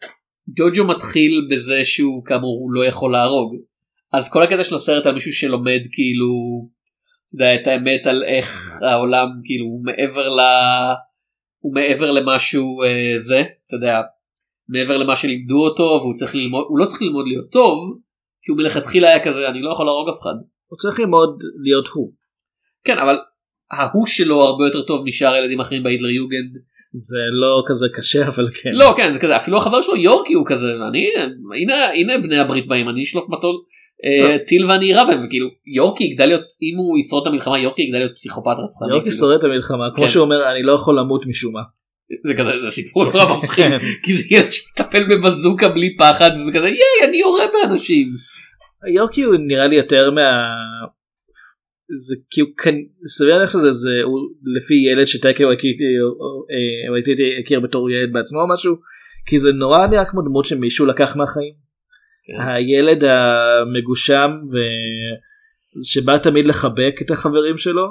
[0.56, 3.56] ג'וג'ו מתחיל בזה שהוא כאמור הוא לא יכול להרוג.
[4.12, 6.28] אז כל הקטע של הסרט על מישהו שלומד כאילו
[7.26, 10.40] אתה יודע, את האמת על איך העולם כאילו הוא מעבר ל...
[11.58, 14.00] הוא מעבר למשהו אה, זה אתה יודע
[14.68, 17.98] מעבר למה שלימדו אותו והוא צריך ללמוד הוא לא צריך ללמוד להיות טוב
[18.42, 20.34] כי הוא מלכתחילה היה כזה אני לא יכול להרוג אף אחד.
[20.66, 22.12] הוא צריך ללמוד להיות הוא.
[22.84, 23.16] כן אבל
[23.72, 26.58] ההוא שלו הרבה יותר טוב משאר ילדים אחרים בהיטלר יוגנד
[27.02, 28.70] זה לא כזה קשה אבל כן.
[28.72, 31.06] לא כן זה כזה אפילו החבר שלו יורקי הוא כזה ואני
[31.62, 33.54] הנה הנה בני הברית באים אני אשלוף מטול
[34.04, 37.82] אה, טיל ואני אירה בהם וכאילו יורקי יגדל להיות אם הוא ישרוד את המלחמה יורקי
[37.82, 38.90] יגדל להיות פסיכופת רצחני.
[38.90, 39.16] יורקי כאילו.
[39.16, 40.10] שורד את המלחמה כמו כן.
[40.10, 41.62] שהוא אומר אני לא יכול למות משום מה.
[42.26, 43.78] זה כזה זה סיפור נורא מפחיד כן.
[44.02, 48.08] כי זה ילד שמטפל בבזוקה בלי פחד וכזה ייי אני יורה באנשים.
[48.94, 50.30] יורקי הוא נראה לי יותר מה...
[52.06, 52.74] זה כאילו כאן
[53.06, 54.20] סביר להניח שזה זה הוא
[54.56, 55.48] לפי ילד שטייקר
[56.92, 58.76] וייטיטי הכיר בתור ילד בעצמו או משהו
[59.26, 61.54] כי זה נורא נראה כמו דמות שמישהו לקח מהחיים.
[62.26, 62.42] כן.
[62.48, 64.30] הילד המגושם.
[65.82, 67.86] שבא תמיד לחבק את החברים שלו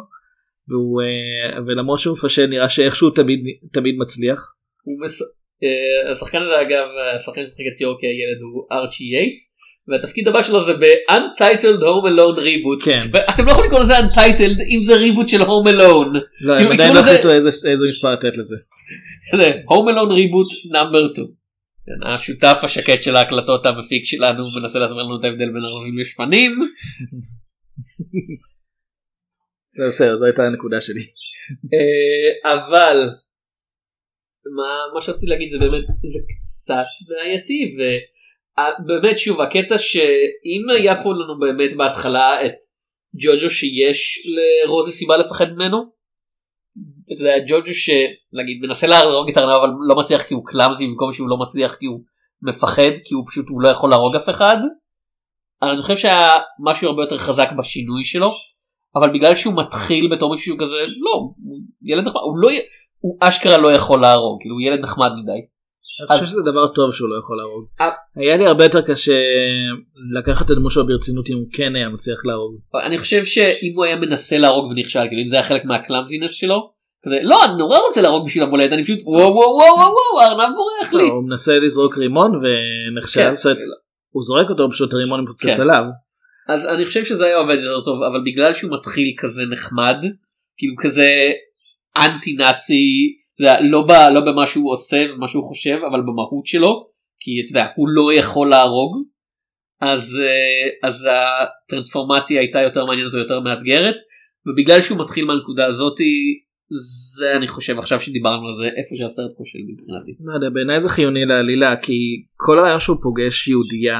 [0.69, 3.39] והוא, אה, ולמרות שהוא מפשל נראה שאיכשהו תמיד
[3.73, 4.39] תמיד מצליח.
[4.83, 5.21] הוא מס...
[5.63, 9.55] אה, השחקן הזה אגב השחקן שמשחק את יורקי הילד הוא ארצ'י יייטס
[9.87, 12.85] והתפקיד הבא שלו זה ב-Untitled Home Alone Reboot.
[12.85, 13.07] כן.
[13.13, 16.17] ואתם לא יכולים לקרוא לזה Untitled אם זה reboot של Home Alone.
[16.41, 18.55] לא, הם עדיין לא לזה- החליטו איזה איזה מספר לתת לזה.
[19.37, 21.27] זה Home Alone Reboot number 2.
[21.85, 26.51] כן, השותף השקט של ההקלטות המפיק שלנו מנסה להסביר לנו את ההבדל בין ארנבים לשפנים.
[29.77, 31.01] זה בסדר זו הייתה הנקודה שלי.
[31.73, 32.97] אה, אבל
[34.57, 41.09] מה, מה שרציתי להגיד זה באמת זה קצת בעייתי ובאמת שוב הקטע שאם היה פה
[41.09, 42.55] לנו באמת בהתחלה את
[43.15, 44.27] ג'וג'ו שיש
[44.65, 46.01] לרוזי סיבה לפחד ממנו.
[47.13, 51.13] אתה יודע ג'וג'ו שנגיד מנסה להרוג את הארנב אבל לא מצליח כי הוא קלאמזי במקום
[51.13, 52.01] שהוא לא מצליח כי הוא
[52.41, 54.57] מפחד כי הוא פשוט הוא לא יכול להרוג אף אחד.
[55.61, 58.31] אני חושב שהיה משהו הרבה יותר חזק בשינוי שלו
[58.95, 62.49] אבל בגלל שהוא מתחיל בתור מישהו כזה לא הוא ילד נחמד הוא לא
[62.99, 65.41] הוא אשכרה לא יכול להרוג כאילו הוא ילד נחמד מדי.
[66.09, 67.65] אני חושב שזה דבר טוב שהוא לא יכול להרוג.
[67.81, 67.89] אה.
[68.15, 69.19] היה לי הרבה יותר קשה
[70.17, 72.55] לקחת את הדמות שלו ברצינות אם הוא כן היה מצליח להרוג.
[72.85, 76.71] אני חושב שאם הוא היה מנסה להרוג ונכשל כאילו אם זה היה חלק מהקלאמזינס שלו.
[77.05, 80.21] כזה, לא אני נורא רוצה להרוג בשביל המולדת אני פשוט וואו וואו וואו וואו וואו
[80.21, 81.03] הארנב בורח לי.
[81.03, 83.19] הוא מנסה לזרוק רימון ונכשל.
[83.19, 83.33] כן.
[83.45, 83.57] אומרת,
[84.09, 85.61] הוא זורק אותו פשוט הרימון מפוצץ כן.
[85.61, 85.83] עליו.
[86.53, 89.97] אז אני חושב שזה היה עובד יותר טוב אבל בגלל שהוא מתחיל כזה נחמד
[90.57, 91.31] כאילו כזה
[91.97, 93.15] אנטי נאצי
[93.71, 97.71] לא, ב, לא במה שהוא עושה ומה שהוא חושב אבל במהות שלו כי אתה יודע
[97.75, 98.97] הוא לא יכול להרוג
[99.81, 103.95] אז אה, אז הטרנספורמציה הייתה יותר מעניינת ויותר מאתגרת
[104.45, 106.39] ובגלל שהוא מתחיל מהנקודה הזאתי
[107.17, 110.11] זה אני חושב עכשיו שדיברנו על זה איפה שהסרט כושל מבחינתי.
[110.19, 113.99] לא יודע בעיניי זה חיוני לעלילה כי כל הרעיון שהוא פוגש יהודייה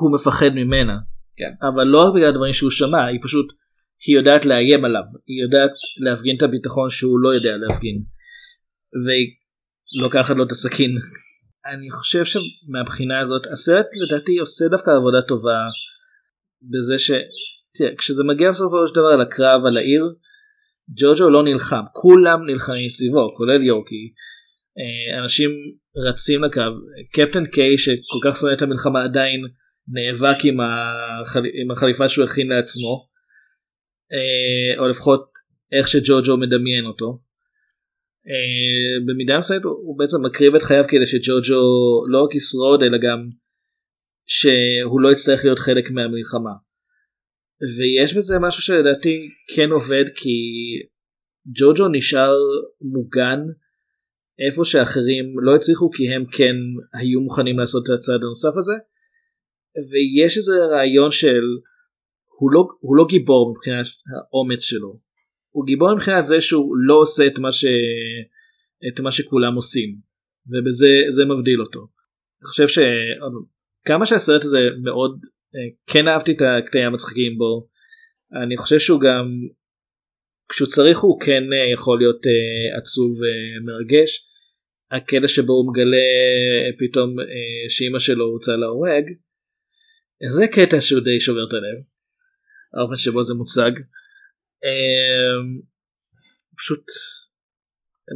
[0.00, 0.98] הוא מפחד ממנה.
[1.36, 1.66] כן.
[1.68, 3.46] אבל לא רק בגלל הדברים שהוא שמע היא פשוט
[4.06, 5.70] היא יודעת לאיים עליו היא יודעת
[6.04, 8.02] להפגין את הביטחון שהוא לא יודע להפגין.
[9.04, 9.26] והיא
[10.02, 10.90] לוקחת לו את הסכין.
[11.66, 15.58] אני חושב שמבחינה הזאת הסרט לדעתי עושה דווקא עבודה טובה
[16.62, 17.10] בזה ש...
[17.74, 20.04] תראה, כשזה מגיע בסופו של דבר לקרב על העיר
[20.96, 24.12] ג'וג'ו לא נלחם כולם נלחמים סביבו כולל יורקי
[24.78, 25.50] אה, אנשים
[26.08, 26.60] רצים לקו
[27.12, 29.40] קפטן קיי שכל כך שונא את המלחמה עדיין
[29.92, 31.42] נאבק עם, החל...
[31.62, 33.08] עם החליפה שהוא הכין לעצמו
[34.12, 35.32] אה, או לפחות
[35.72, 37.20] איך שג'וג'ו מדמיין אותו.
[38.28, 41.62] אה, במידה מסוימת הוא בעצם מקריב את חייו כדי שג'וג'ו
[42.08, 43.28] לא רק ישרוד אלא גם
[44.26, 46.54] שהוא לא יצטרך להיות חלק מהמלחמה.
[47.78, 50.30] ויש בזה משהו שלדעתי כן עובד כי
[51.58, 52.34] ג'וג'ו נשאר
[52.80, 53.40] מוגן
[54.46, 56.56] איפה שאחרים לא הצליחו כי הם כן
[57.00, 58.72] היו מוכנים לעשות את הצעד הנוסף הזה.
[59.90, 61.42] ויש איזה רעיון של
[62.38, 64.98] הוא לא, הוא לא גיבור מבחינת האומץ שלו.
[65.50, 67.64] הוא גיבור מבחינת זה שהוא לא עושה את מה, ש...
[68.88, 69.96] את מה שכולם עושים.
[70.46, 71.80] ובזה זה מבדיל אותו.
[71.80, 75.20] אני חושב שכמה שהסרט הזה מאוד
[75.54, 77.68] אה, כן אהבתי את הקטעים המצחיקים בו.
[78.42, 79.26] אני חושב שהוא גם
[80.48, 84.26] כשהוא צריך הוא כן אה, יכול להיות אה, עצוב ומרגש.
[84.90, 86.06] הקטע שבו הוא מגלה
[86.78, 87.16] פתאום
[87.68, 89.04] שאימא שלו הוצאה להורג.
[90.28, 91.78] זה קטע שהוא די שובר את הלב.
[92.78, 93.72] האופן שבו זה מוצג.
[94.64, 95.60] אמ,
[96.58, 96.84] פשוט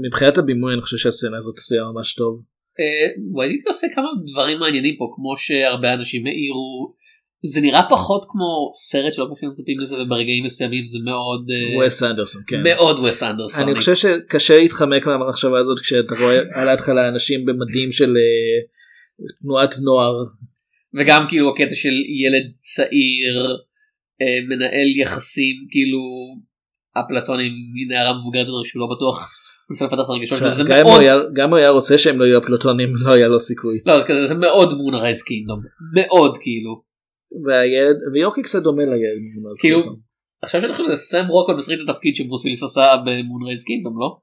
[0.06, 2.42] מבחינת הבימוי אני חושב שהסצנה הזאת עושה ממש טוב.
[3.38, 6.94] ויידיטי עושה כמה דברים מעניינים פה כמו שהרבה אנשים העירו
[7.46, 12.02] זה נראה פחות כמו סרט שלא כמו שמצפים לזה וברגעים מסוימים זה מאוד אה, וס
[12.02, 12.62] אנדרסון כן.
[12.62, 13.62] מאוד וס אנדרסון.
[13.62, 18.60] אני חושב שקשה להתחמק מהמחשבה הזאת כשאתה רואה על ההתחלה אנשים במדים של אה,
[19.42, 20.14] תנועת נוער.
[20.98, 21.92] וגם כאילו הקטע של
[22.24, 23.56] ילד צעיר
[24.22, 25.98] אה, מנהל יחסים כאילו
[26.98, 29.30] אפלטונים מנערה מבוגרת יותר שהוא לא בטוח.
[30.54, 30.64] זה
[31.34, 33.78] גם הוא היה- רוצה שהם לא יהיו אפלטונים לא היה לו סיכוי.
[33.86, 35.60] לא זה כזה זה מאוד Moonrise Kingdom
[35.94, 36.82] מאוד כאילו
[37.46, 39.22] והילד יורקי קצת דומה לילד.
[39.60, 39.80] כאילו.
[40.42, 43.94] עכשיו שאני חושב שזה סם רוקוול מסריט את התפקיד שברוס וויליס עשה ב Moonrise Kingdom
[44.00, 44.16] לא?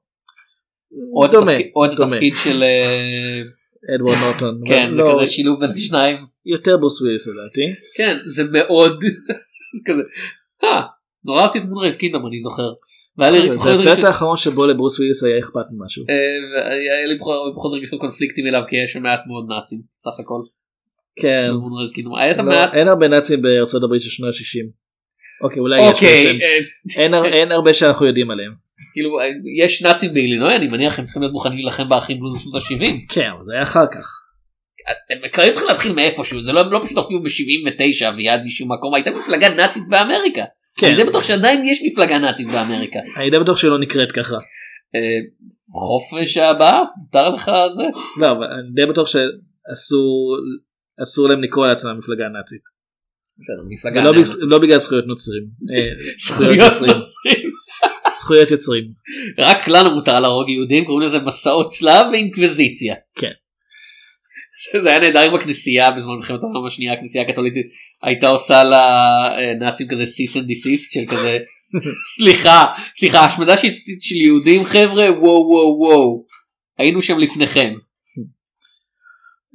[1.76, 4.60] או את התפקיד- של אה, אדוארד נורטון.
[4.66, 6.16] כן זה לא, כזה שילוב בין השניים
[6.46, 7.66] יותר ברוס וויליס לדעתי.
[7.96, 9.00] כן זה מאוד
[9.74, 10.02] זה כזה
[10.64, 10.82] אה
[11.24, 12.68] נורא אהבתי את Moonrise Kingdom אני זוכר.
[13.54, 16.04] זה הסרט האחרון שבו לברוס וויליס היה אכפת ממשהו.
[16.10, 16.14] אה,
[16.62, 17.18] והיה לי
[17.56, 20.40] פחות רגשות קונפליקטים אליו כי יש מעט מאוד נאצים סך הכל.
[21.20, 21.50] כן.
[22.18, 22.72] היה לא.
[22.72, 24.82] אין הרבה נאצים בארצות הברית של שנות ה-60.
[25.44, 26.38] אוקיי אולי יש אוקיי בעצם.
[26.42, 28.52] אה, אין הר- אין הרבה שאנחנו יודעים עליהם.
[28.92, 29.24] כאילו אה,
[29.64, 33.14] יש נאצים באילינוי אני מניח הם צריכים להיות מוכנים להילחם באחים בלוז בשנות ה-70.
[33.14, 34.06] כן זה היה אחר כך.
[35.10, 39.10] הם כרגע צריכים להתחיל מאיפשהו זה לא, לא פשוט הופיעו ב-79 ויד משום מקום הייתה
[39.10, 40.44] מפלגה נאצית באמריקה.
[40.76, 40.86] כן.
[40.86, 42.98] אני די בטוח שעדיין יש מפלגה נאצית באמריקה.
[43.20, 44.36] אני די בטוח שלא נקראת ככה.
[44.94, 45.18] אה,
[45.72, 47.82] חופש הביטוי מותר לך זה?
[48.20, 50.38] לא אבל אני די בטוח שאסור
[51.02, 52.62] אסור להם לקרוא לעצמם מפלגה נאצית.
[53.38, 54.04] בסדר, מפלגה
[54.46, 55.42] לא בגלל זכויות נוצרים.
[55.74, 56.72] אה, זכויות.
[56.72, 57.52] נוצרים.
[58.12, 58.84] זכויות יוצרים.
[59.38, 62.94] רק לנו מותר להרוג יהודים קוראים לזה מסעות צלב ואינקוויזיציה.
[63.14, 63.32] כן.
[64.82, 67.54] זה היה נהדר עם הכנסייה בזמן מלחמת העולם השנייה הכנסייה הקתולית
[68.02, 71.38] הייתה עושה לנאצים כזה cease and desist של כזה
[72.16, 72.64] סליחה
[72.96, 76.26] סליחה השמדה שיטתית של יהודים חבר'ה וואו וואו וואו
[76.78, 77.74] היינו שם לפניכם.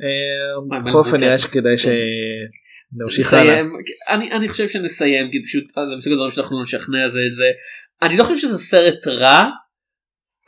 [0.04, 1.18] אה, מה, בכל אופן?
[1.20, 3.62] נראה שכדאי שנמשיך הלאה.
[3.62, 7.46] נסיים אני חושב שנסיים כי פשוט אה, זה מסוג הדברים שאנחנו נשכנע זה את זה
[8.02, 9.50] אני לא חושב שזה סרט רע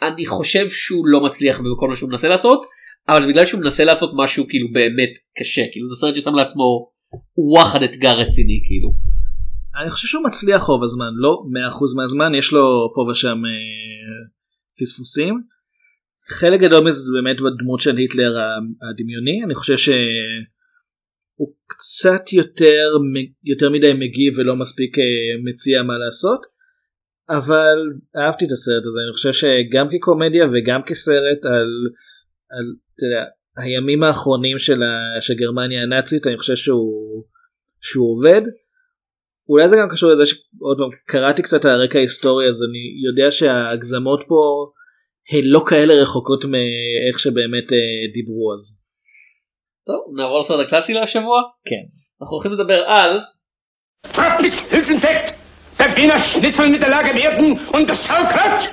[0.01, 2.66] אני חושב שהוא לא מצליח בכל מה שהוא מנסה לעשות
[3.10, 6.91] אבל בגלל שהוא מנסה לעשות משהו כאילו באמת קשה כאילו זה סרט ששם לעצמו
[7.38, 8.89] וואחד אתגר רציני כאילו
[9.82, 14.28] אני חושב שהוא מצליח רוב הזמן לא 100% מהזמן יש לו פה ושם אה,
[14.80, 15.41] פספוסים.
[16.30, 18.38] חלק גדול מזה זה באמת בדמות של היטלר
[18.89, 22.88] הדמיוני אני חושב שהוא קצת יותר
[23.43, 25.03] יותר מדי מגיב ולא מספיק אה,
[25.43, 26.41] מציע מה לעשות.
[27.30, 27.78] אבל
[28.18, 31.70] אהבתי את הסרט הזה אני חושב שגם כקומדיה וגם כסרט על,
[32.52, 33.26] על אתה יודע,
[33.58, 37.24] הימים האחרונים של, ה, של גרמניה הנאצית אני חושב שהוא,
[37.82, 38.41] שהוא עובד.
[39.50, 43.32] אולי זה גם קשור לזה שעוד פעם קראתי קצת על הרקע ההיסטורי אז אני יודע
[43.32, 44.72] שההגזמות פה
[45.32, 47.78] הן לא כאלה רחוקות מאיך שבאמת אה,
[48.14, 48.80] דיברו אז.
[49.86, 51.86] טוב נעבור לסרט הקלאסי להשבוע כן.
[52.22, 53.20] אנחנו הולכים לדבר על
[55.80, 58.70] der Wiener Schnitzel mit der Lage werden und das Sauerkraut.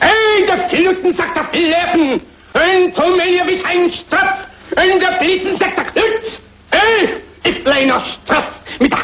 [0.00, 2.20] Hey, der Piluten sagt der Pilleppen,
[2.54, 6.40] ein Tomelia wie ein Strapp, ein der Blitzen sagt der Knütz.
[6.70, 9.00] Hey, ich kleiner Strapp mit der...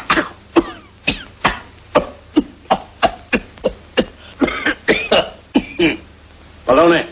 [6.65, 7.05] Ballone.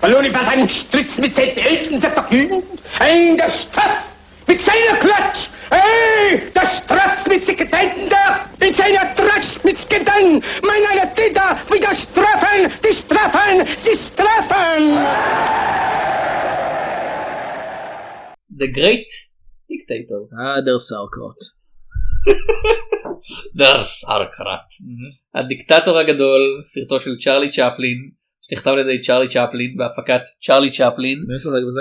[0.00, 2.62] Ballone bei seinem Stritz mit seinen Eltern sagt der Kühn,
[2.98, 4.04] ein der Strapp
[4.46, 5.48] mit seiner Klatsch.
[5.74, 10.40] Hey, der sich Gedanken da, in seiner Tratsch mit Gedanken.
[10.62, 14.82] Mein einer Täter, wie das Strafen, die Strafen, sie strafen.
[18.60, 19.10] The Great
[19.68, 20.22] Dictator.
[20.58, 21.40] Der Sauerkraut.
[23.54, 24.68] Der Sauerkraut.
[25.34, 28.10] הדיקטטור הגדול סרטו של צ'רלי צ'פלין
[28.42, 31.80] שנכתב על ידי צ'רלי צ'פלין בהפקת צ'רלי צ'פלין מי משחק בזה?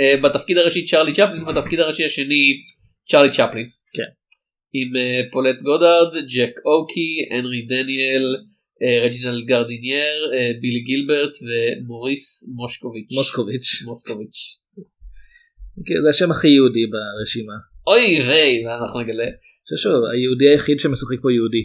[0.00, 2.62] אה, בתפקיד הראשי צ'רלי צ'פלין בתפקיד הראשי השני
[3.10, 3.66] צ'רלי צ'פלין.
[3.96, 4.10] כן.
[4.72, 8.24] עם אה, פולט גודארד ג'ק אוקי הנרי דניאל
[8.82, 13.12] אה, רג'ינלד גרדינייר אה, בילי גילברט ומוריס מושקוביץ'.
[13.18, 13.82] מוסקוביץ'.
[13.86, 14.40] מוסקוביץ'.
[15.86, 17.52] כן, זה השם הכי יהודי ברשימה.
[17.86, 19.24] אוי ויי ואנחנו נגלה.
[19.24, 21.64] אני חושב שהוא היהודי היחיד שמשחק פה יהודי.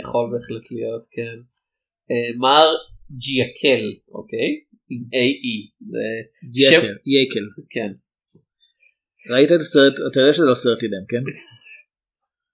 [0.00, 1.36] יכול בהחלט להיות כן.
[2.40, 2.68] מר
[3.24, 3.84] ג'יאקל
[4.18, 4.50] אוקיי
[4.92, 5.02] עם
[6.70, 6.94] שם- יקל.
[7.22, 7.46] יקל.
[7.70, 7.92] כן.
[9.30, 9.94] ראית את הסרט?
[10.10, 11.22] אתה יודע שזה לא סרט אילם כן?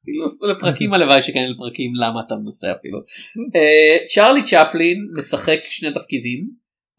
[0.08, 2.98] כאילו, לפרקים הלוואי שכן לפרקים למה אתה מנסה אפילו.
[3.56, 6.48] אה, צ'רלי צ'פלין משחק שני תפקידים.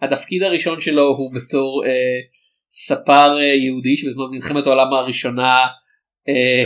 [0.02, 2.20] התפקיד הראשון שלו הוא בתור אה,
[2.72, 5.58] ספר אה, יהודי שבזמן מלחמת העולם הראשונה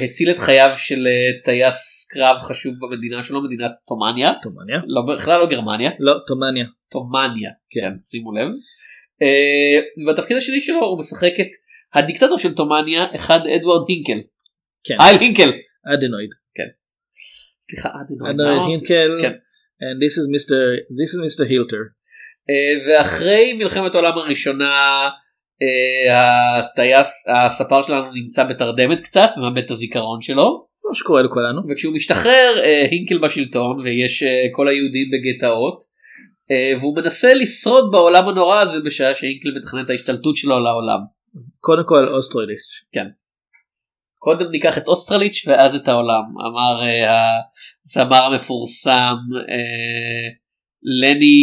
[0.03, 1.07] הציל את חייו של
[1.43, 4.29] טייס קרב חשוב במדינה שלו מדינת תומניה.
[4.41, 4.77] תומניה?
[4.87, 5.91] לא, בכלל לא גרמניה.
[5.99, 6.65] לא, תומניה.
[6.91, 8.47] תומניה, כן, שימו לב.
[10.07, 11.47] בתפקיד השני שלו הוא משחק את
[11.95, 14.27] הדיקטטור של תומניה, אחד אדוארד הינקל.
[14.83, 14.95] כן.
[14.99, 15.51] הייל הינקל.
[15.93, 16.29] אדנויד.
[16.55, 16.69] כן.
[17.61, 18.35] סליחה, אדנויד.
[18.35, 18.69] אדנויד?
[18.69, 19.21] הינקל.
[19.21, 19.33] כן.
[19.83, 20.57] And this is Mr.
[20.99, 21.49] This is Mr.
[21.49, 21.83] Hilter.
[22.49, 25.09] אה, ואחרי מלחמת העולם הראשונה
[25.61, 30.67] אה, הטייס, הספר שלנו נמצא בתרדמת קצת ומאבד את הזיכרון שלו.
[30.81, 31.61] כמו שקורה לכולנו.
[31.69, 35.93] וכשהוא משתחרר אה, הינקל בשלטון ויש אה, כל היהודים בגטאות
[36.79, 40.99] והוא מנסה לשרוד בעולם הנורא הזה בשעה שהינקל מתכנן את ההשתלטות שלו על העולם.
[41.59, 42.61] קודם כל אוסטרוידיש.
[42.91, 43.07] כן.
[44.23, 47.39] קודם ניקח את אוסטרליץ' ואז את העולם אמר אה,
[47.85, 49.15] הזמר המפורסם
[49.49, 50.27] אה,
[51.01, 51.37] לני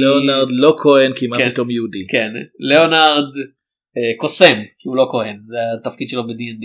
[0.00, 1.50] ליאונרד לא כהן כי מה כן.
[1.50, 2.06] פתאום יהודי.
[2.10, 3.30] כן ליאונרד
[3.96, 6.64] אה, קוסם כי הוא לא כהן זה התפקיד שלו ב-D&D.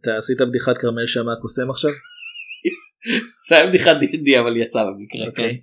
[0.00, 1.90] אתה עשית בדיחת כרמל שאמה קוסם עכשיו?
[3.48, 5.26] זה היה בדיחת D&D אבל יצא במקרה.
[5.28, 5.54] אוקיי.
[5.54, 5.60] כן.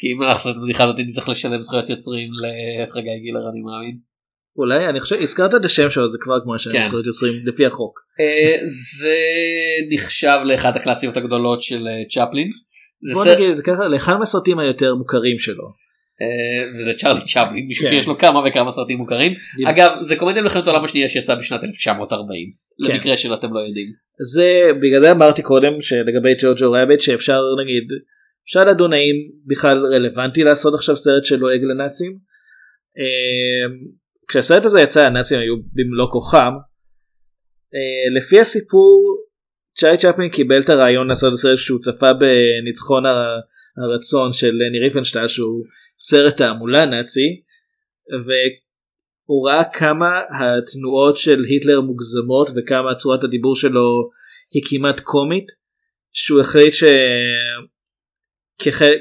[0.00, 4.13] כי אם אנחנו נעשה את הבדיחה הזאת נצטרך לשלם זכויות יוצרים לחגי גילר אני מאמין.
[4.56, 6.58] אולי אני חושב הזכרת את השם שלו זה כבר כמו כן.
[6.58, 8.00] שאני זכויות יוצרים לפי החוק.
[8.20, 8.56] אה,
[8.98, 9.16] זה
[9.90, 12.50] נחשב לאחת הקלאסיות הגדולות של אה, צ'פלין.
[13.14, 15.64] בוא נגיד את זה ככה לאחד מהסרטים היותר מוכרים שלו.
[16.22, 17.90] אה, וזה צ'רלי צ'פלין מישהו כן.
[17.90, 19.32] שיש לו כמה וכמה סרטים מוכרים.
[19.66, 22.50] אגב זה קומדיה מלחמת העולם השנייה שיצאה בשנת 1940
[22.86, 22.94] כן.
[22.94, 23.86] למקרה שאתם לא יודעים.
[24.34, 27.84] זה בגלל זה אמרתי קודם שלגבי ג'וג'ו רביט שאפשר נגיד
[28.44, 29.14] אפשר לדון האם
[29.46, 32.18] בכלל רלוונטי לעשות עכשיו סרט שלועג לנאצים.
[34.28, 36.52] כשהסרט הזה יצא הנאצים היו במלוא כוחם.
[37.74, 39.24] אה, לפי הסיפור
[39.78, 43.40] צ'אי צ'פלין קיבל את הרעיון לעשות סרט שהוא צפה בניצחון הר-
[43.76, 45.64] הרצון של לני ריפנשטל שהוא
[45.98, 47.42] סרט תעמולה נאצי
[48.24, 54.10] והוא ראה כמה התנועות של היטלר מוגזמות וכמה צורת הדיבור שלו
[54.54, 55.46] היא כמעט קומית
[56.12, 56.74] שהוא החליט
[58.60, 58.98] שכחלק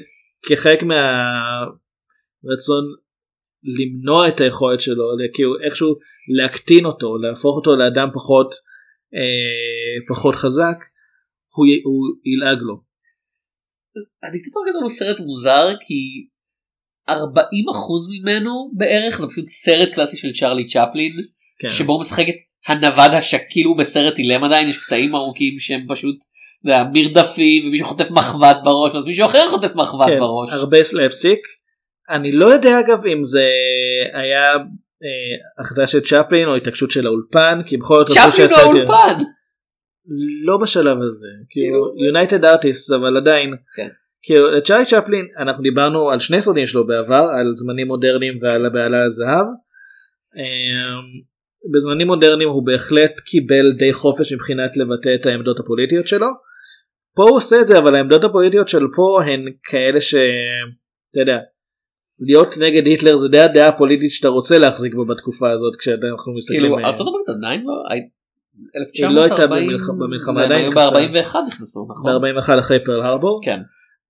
[0.49, 2.84] כחלק מהרצון
[3.64, 5.03] למנוע את היכולת שלו
[5.34, 5.95] כאילו איכשהו
[6.38, 8.55] להקטין אותו להפוך אותו לאדם פחות
[9.16, 10.78] אה, פחות חזק
[11.55, 11.99] הוא, י- הוא
[12.34, 12.82] ילעג לו.
[14.28, 16.28] הדיקטטור הגדול הוא סרט מוזר כי
[17.09, 17.14] 40%
[18.22, 21.11] ממנו בערך זה פשוט סרט קלאסי של צ'רלי צ'פלין
[21.59, 21.70] כן.
[21.70, 22.36] שבו הוא משחק את
[22.68, 26.16] הנווד השקיל הוא בסרט אילם עדיין יש קטעים ארוכים שהם פשוט
[26.93, 30.49] מרדפים ומישהו חוטף מחבת בראש ואז מישהו אחר חוטף מחבת כן, בראש.
[30.53, 31.39] הרבה סלפסטיק.
[32.10, 33.49] אני לא יודע אגב אם זה
[34.14, 39.24] היה אה, החלטה של צ'פלין או התעקשות של האולפן כי בכל זאת צ'פלין באולפן.
[40.45, 43.88] לא בשלב הזה כאילו United Artists אבל עדיין כן.
[44.24, 49.04] כאילו צ'ארלי צ'פלין אנחנו דיברנו על שני סרטים שלו בעבר על זמנים מודרניים ועל הבהלה
[49.04, 49.45] לזהב.
[50.38, 51.04] אמ,
[51.74, 56.28] בזמנים מודרניים הוא בהחלט קיבל די חופש מבחינת לבטא את העמדות הפוליטיות שלו.
[57.16, 60.16] פה הוא עושה את זה אבל העמדות הפוליטיות של פה הן כאלה ש...
[61.12, 61.39] אתה יודע.
[62.20, 66.61] להיות נגד היטלר זה די הדעה הפוליטית שאתה רוצה להחזיק בה בתקופה הזאת כשאנחנו מסתכלים.
[66.61, 67.74] כאילו ארצות הברית עדיין לא.
[67.93, 70.89] היא לא הייתה 1940, במלח- במלחמה, עדיין היו נכנסה.
[70.91, 72.22] ב-41 נכנסו נכון?
[72.34, 73.41] ב-41 אחרי פרל הרבור.
[73.45, 73.59] כן.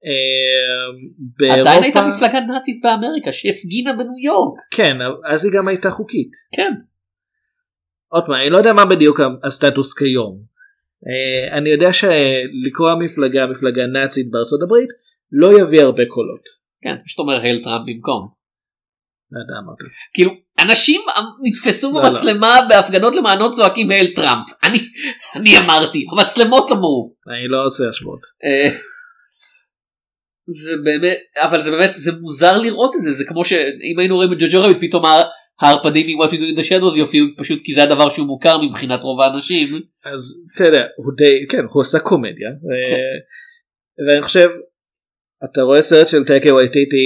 [0.05, 4.59] אמ, עדיין הייתה באירופה מפלגה נאצית באמריקה שהפגינה בניו יורק.
[4.71, 6.31] כן אז היא גם הייתה חוקית.
[6.55, 6.71] כן.
[8.11, 10.39] עוד פעם אני לא יודע מה בדיוק הסטטוס כיום.
[11.07, 14.89] אה, אני יודע שלקרוא מפלגה מפלגה נאצית בארצות הברית
[15.31, 16.62] לא יביא הרבה קולות.
[16.83, 18.43] כן, פשוט אומר הייל טראמפ במקום.
[19.31, 19.83] לא יודע, אמרתי.
[20.13, 21.01] כאילו אנשים
[21.43, 24.47] נתפסו לא, במצלמה בהפגנות למענות צועקים הייל טראמפ.
[24.63, 24.79] אני
[25.35, 27.15] אני אמרתי המצלמות אמרו.
[27.27, 28.21] אני לא עושה השוואות.
[28.45, 28.77] אה,
[30.63, 34.33] זה באמת אבל זה באמת זה מוזר לראות את זה זה כמו שאם היינו רואים
[34.33, 35.03] את ג'וג'ו רביט פתאום
[35.61, 38.57] הערפדים עם What We Do in the Shadows יופיעו פשוט כי זה הדבר שהוא מוכר
[38.61, 39.81] מבחינת רוב האנשים.
[40.05, 42.49] אז אתה יודע הוא די כן הוא עושה קומדיה
[42.89, 42.95] כן.
[42.95, 44.49] אה, ואני חושב
[45.45, 47.05] אתה רואה סרט של טייקה וייטיטי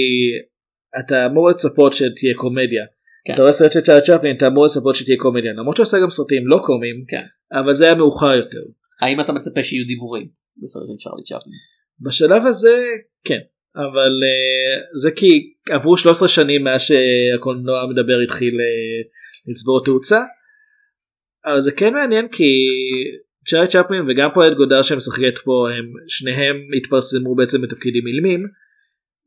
[1.00, 2.84] אתה אמור לצפות שתהיה קומדיה.
[3.24, 3.32] כן.
[3.32, 6.10] אתה רואה סרט של צ'ארלי צ'פלין אתה אמור לצפות שתהיה קומדיה למרות שהוא עושה גם
[6.10, 7.22] סרטים לא קומיים כן.
[7.60, 8.62] אבל זה היה מאוחר יותר.
[9.00, 10.28] האם אתה מצפה שיהיו דיבורים
[10.62, 11.54] בסרט של צ'רלי צ'פלין?
[12.00, 12.86] בשלב הזה
[13.24, 13.38] כן
[13.76, 20.20] אבל uh, זה כי עברו 13 שנים מאז שהקולנוע מדבר התחיל uh, לצבור תאוצה.
[21.46, 22.52] אבל זה כן מעניין כי
[23.50, 28.40] צ'ארי צ'פלין וגם פועלת גודר שמשחקת פה הם שניהם התפרסמו בעצם בתפקידים אילמים.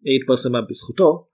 [0.03, 1.27] היא התפרסמה בזכותו.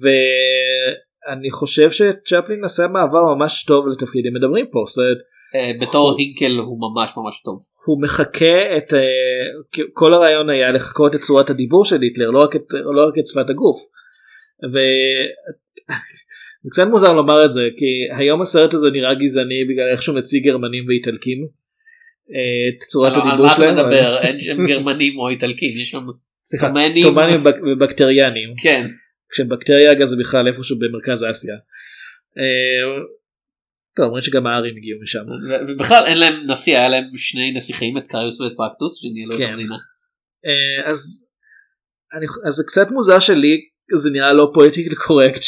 [0.00, 4.84] ואני חושב שצ'פלין עשה מעבר ממש טוב לתפקידים מדברים פה.
[4.88, 5.18] זאת אומרת
[5.54, 7.58] אה, בתור הינקל הוא ממש ממש טוב.
[7.86, 12.56] הוא מחקה את uh, כל הרעיון היה לחקות את צורת הדיבור של היטלר לא רק
[12.56, 13.76] את, לא רק את שפת הגוף.
[14.72, 20.16] וזה קצת מוזר לומר את זה כי היום הסרט הזה נראה גזעני בגלל איך שהוא
[20.16, 21.67] מציג גרמנים ואיטלקים.
[22.88, 23.74] צורת הדיבור על מה אתה שלהם.
[23.74, 24.18] מדבר?
[24.20, 26.06] אין שם גרמנים או איטלקים יש שם
[26.44, 27.02] סליחה, תומנים.
[27.06, 28.54] תומנים ובק- ובקטריאנים.
[28.62, 28.86] כן.
[29.32, 31.54] כשבקטריה אגב זה בכלל איפשהו במרכז אסיה.
[32.38, 33.00] אה,
[33.96, 35.24] טוב אומרים שגם הארים הגיעו משם.
[35.68, 39.52] ובכלל אין להם נשיא היה להם שני נסיכים את קריוס ואת פקטוס שניהלו את כן.
[39.52, 39.76] המדינה.
[40.46, 41.28] אה, אז
[42.56, 43.56] זה קצת מוזר שלי
[43.94, 45.42] זה נראה לא politically correct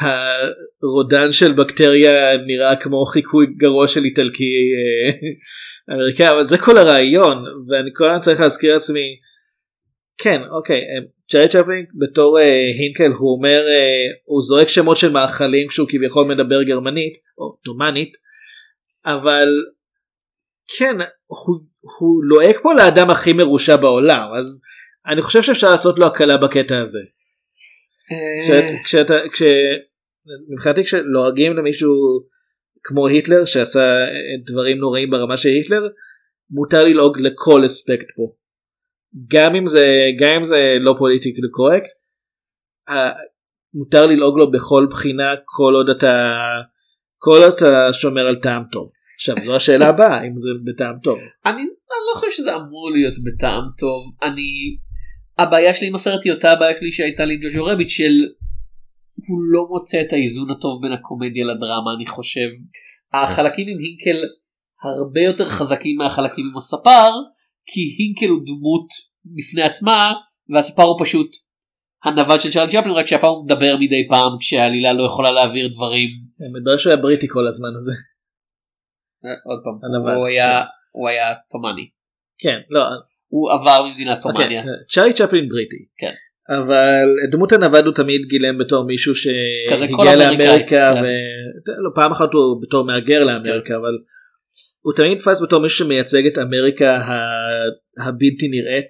[0.00, 2.12] שהרודן של בקטריה
[2.46, 7.38] נראה כמו חיקוי גרוע של איטלקי אה, אמריקאי אבל זה כל הרעיון
[7.68, 9.16] ואני כל הזמן צריך להזכיר לעצמי
[10.18, 10.98] כן אוקיי אה,
[11.32, 16.26] ג'רי צ'פלין בתור אה, הינקל הוא אומר אה, הוא זורק שמות של מאכלים כשהוא כביכול
[16.26, 18.12] מדבר גרמנית או תומנית
[19.06, 19.48] אבל
[20.78, 20.96] כן
[21.26, 21.56] הוא,
[21.98, 24.62] הוא לועק פה לאדם הכי מרושע בעולם אז
[25.06, 26.98] אני חושב שאפשר לעשות לו הקלה בקטע הזה.
[28.12, 29.42] אה, כשאת- כשאתה כש...
[30.48, 31.90] מבחינתי כשלועגים למישהו
[32.82, 34.06] כמו היטלר שעשה
[34.46, 35.88] דברים נוראים ברמה של היטלר
[36.50, 38.32] מותר ללעוג לכל אספקט פה.
[39.32, 39.86] גם אם זה
[40.20, 41.90] גם אם זה לא פוליטיקלי קורקט.
[43.74, 46.36] מותר ללעוג לו בכל בחינה כל עוד אתה
[47.18, 48.90] כל עוד אתה שומר על טעם טוב.
[49.16, 51.18] עכשיו זו השאלה הבאה אם זה בטעם טוב.
[51.46, 54.76] אני, אני לא חושב שזה אמור להיות בטעם טוב אני
[55.38, 58.12] הבעיה שלי עם הסרט היא אותה הבעיה שלי שהייתה לי ג'וג'ו רביט של
[59.28, 62.48] הוא לא מוצא את האיזון הטוב בין הקומדיה לדרמה אני חושב.
[63.12, 64.18] החלקים עם הינקל
[64.82, 67.10] הרבה יותר חזקים מהחלקים עם הספר
[67.66, 68.88] כי הינקל הוא דמות
[69.24, 70.12] בפני עצמה
[70.54, 71.30] והספר הוא פשוט
[72.04, 76.08] הנווד של צ'ארלי צ'פלין רק שהפעם הוא מדבר מדי פעם כשהעלילה לא יכולה להעביר דברים.
[76.58, 77.92] מדבר שהוא היה בריטי כל הזמן הזה.
[79.24, 80.64] אה, עוד פעם הוא היה.
[80.92, 81.88] הוא היה תומני
[82.38, 82.82] כן לא
[83.28, 84.60] הוא עבר ממדינת תומניה.
[84.60, 85.86] אוקיי, צ'ארלי צ'פלין בריטי.
[85.98, 86.14] כן.
[86.50, 91.02] אבל דמות הנווד הוא תמיד גילם בתור מישהו שהגיע לאמריקה כן.
[91.02, 91.06] ו...
[91.84, 93.98] לא, פעם אחת הוא בתור מהגר לאמריקה אבל
[94.80, 97.00] הוא תמיד נתפס בתור מישהו שמייצג את אמריקה
[98.06, 98.88] הבלתי נראית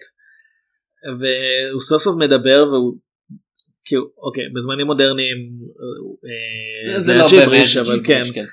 [1.19, 2.99] והוא סוף סוף מדבר והוא
[3.85, 5.37] כאילו אוקיי בזמנים מודרניים
[6.95, 8.45] אה, זה לא באמת אבל ג'יבריש, כן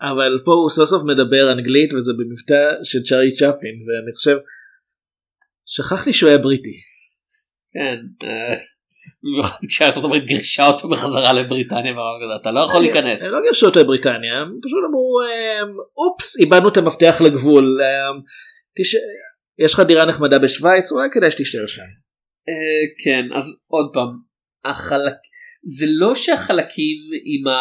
[0.00, 4.36] אבל פה הוא סוף סוף מדבר אנגלית וזה במבטא של צ'ארלי צ'פלין ואני חושב
[5.66, 6.93] שכחתי שהוא היה בריטי.
[7.74, 8.26] כן.
[8.26, 8.56] אה,
[9.24, 11.94] במיוחד כשארצות הברית גירשה אותו בחזרה לבריטניה
[12.40, 13.22] אתה לא יכול להיכנס.
[13.22, 17.80] הם לא גירשו אותו לבריטניה, הם פשוט אמרו אמ, אופס איבדנו את המפתח לגבול.
[17.82, 18.20] אמ,
[19.58, 21.82] יש לך דירה נחמדה בשוויץ אולי כדאי שתישאר שם.
[22.48, 24.08] אה, כן אז עוד פעם
[24.64, 25.14] החלק
[25.66, 27.52] זה לא שהחלקים עם, ה,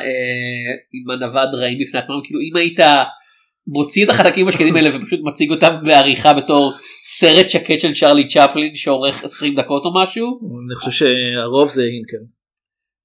[0.00, 2.80] אה, עם הנווד רעים בפני עצמם כאילו אם היית
[3.66, 6.72] מוציא את החלקים השקטים האלה ופשוט מציג אותם בעריכה בתור
[7.20, 12.24] סרט שקט של צ'ארלי צ'פלין שאורך 20 דקות או משהו אני חושב שהרוב זה הינקל.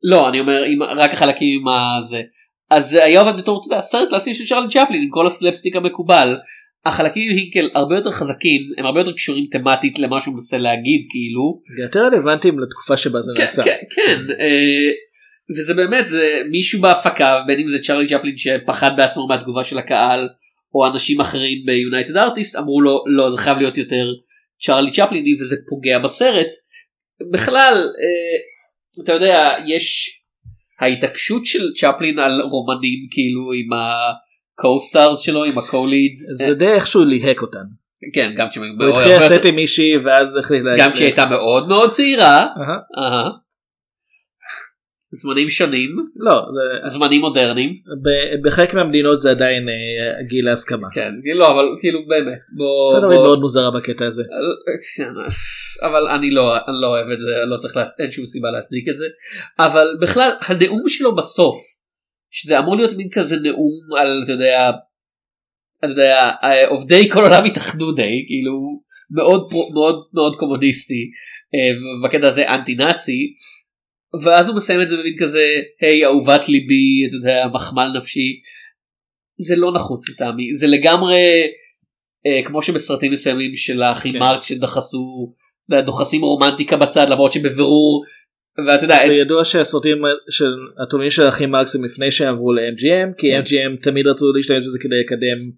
[0.03, 2.22] לא אני אומר עם רק החלקים עם הזה
[2.72, 5.76] אז זה היה עובד בתור אתה יודע, סרט קלאסי של צ'ארלי צ'פלין עם כל הסלפסטיק
[5.76, 6.36] המקובל.
[6.86, 11.01] החלקים עם הינקל הרבה יותר חזקים הם הרבה יותר קשורים תמטית למה שהוא מנסה להגיד
[11.09, 13.63] כאילו יותר רלוונטיים לתקופה שבה זה כן, נעשה.
[13.63, 14.20] כן, כן.
[14.39, 14.91] אה,
[15.59, 20.28] וזה באמת זה מישהו בהפקה בין אם זה צ'ארלי צ'פלין שפחד בעצמו מהתגובה של הקהל
[20.76, 24.07] או אנשים אחרים ביונייטד ארטיסט אמרו לו לא זה חייב להיות יותר
[24.65, 26.47] צ'ארלי צ'פליני וזה פוגע בסרט.
[27.34, 30.09] בכלל אה, אתה יודע יש
[30.80, 37.41] ההתעקשות של צ'פלין על רומנים כאילו עם ה-co-stars שלו עם ה-co-leads זה די איכשהו ליהק
[37.41, 37.63] אותן.
[38.13, 41.05] כן גם כשהם היו הוא מאוד- התחיל הרבה לצאת עם מישהי ואז החליט גם כשהיא
[41.07, 42.38] הייתה מאוד מאוד צעירה.
[42.38, 42.78] אהה.
[43.03, 43.30] אהה.
[45.16, 47.70] זמנים שונים לא זה- זמנים מודרניים
[48.03, 49.74] ב- בחלק מהמדינות זה עדיין אה,
[50.28, 50.88] גיל ההסכמה.
[50.93, 54.24] כן לא אבל כאילו באמת בוא, זה בוא מאוד מוזרה בקטע הזה.
[55.82, 57.99] אבל אני לא אני לא אוהב את זה לא צריך להצ...
[57.99, 59.05] אין שום סיבה להצדיק את זה
[59.59, 61.55] אבל בכלל הנאום שלו בסוף
[62.32, 64.72] שזה אמור להיות מין כזה נאום על אתה יודע
[65.86, 71.09] אתה יודע אה, עובדי כל העולם התאחדו די כאילו מאוד מאוד מאוד קומוניסטי
[71.55, 71.72] אה,
[72.09, 73.34] בקטע הזה אנטי נאצי
[74.24, 78.41] ואז הוא מסיים את זה במין כזה היי אהובת ליבי אתה יודע מחמל נפשי
[79.38, 81.47] זה לא נחוץ לטעמי זה לגמרי
[82.26, 84.20] אה, כמו שבסרטים מסוימים של האחים כן.
[84.20, 85.34] מרקס שדחסו
[85.70, 88.03] יודע, דוחסים רומנטיקה בצד למרות שבבירור
[88.68, 89.97] ואתה יודע זה ידוע שהסרטים
[90.30, 90.49] של
[90.84, 93.41] הטובים של האחים מרקס הם לפני שהם עברו ל-MGM כי כן.
[93.41, 95.51] MGM תמיד רצו להשתמש בזה כדי לקדם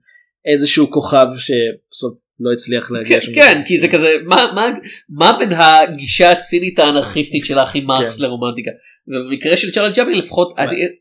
[0.45, 3.33] איזשהו כוכב שבסוף לא הצליח להגיע כן, שם.
[3.33, 4.67] כן כי זה כזה מה מה
[5.09, 8.23] מה בין הגישה הצינית האנרכיסטית של האחים מרקס כן.
[8.23, 8.71] לרומנטיקה
[9.07, 10.53] ובמקרה של צ'ארלי צ'פלין לפחות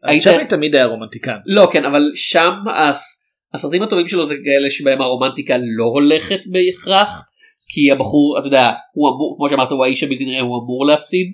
[0.03, 1.37] היית צ'אפלין תמיד היה רומנטיקן.
[1.47, 3.23] לא כן אבל שם הס-
[3.55, 7.23] הסרטים הטובים שלו זה כאלה שבהם הרומנטיקה לא הולכת בהכרח
[7.69, 11.27] כי הבחור אתה יודע הוא אמור כמו שאמרת הוא האיש הבלתי נראה הוא אמור להפסיד.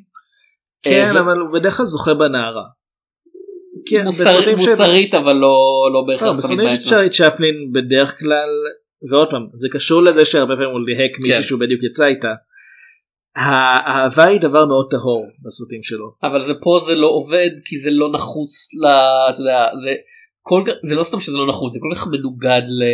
[0.82, 2.62] כן אה, ו- אבל הוא בדרך כלל זוכה בנערה.
[3.88, 4.04] כן,
[4.56, 5.56] מוסרית אבל לא
[5.92, 6.88] לא בהכרח בסרטים של.
[6.88, 8.48] צ'ארלי צ'פלין בדרך כלל
[9.10, 11.22] ועוד פעם זה קשור לזה שהרבה פעמים הוא ליהק כן.
[11.22, 12.34] מישהו שהוא בדיוק יצא איתה.
[13.36, 16.14] האהבה היא דבר מאוד טהור בסרטים שלו.
[16.22, 18.86] אבל זה פה זה לא עובד כי זה לא נחוץ ל...
[19.30, 19.94] אתה יודע זה
[20.42, 22.84] כל זה לא סתם שזה לא נחוץ זה כל כך מנוגד ל...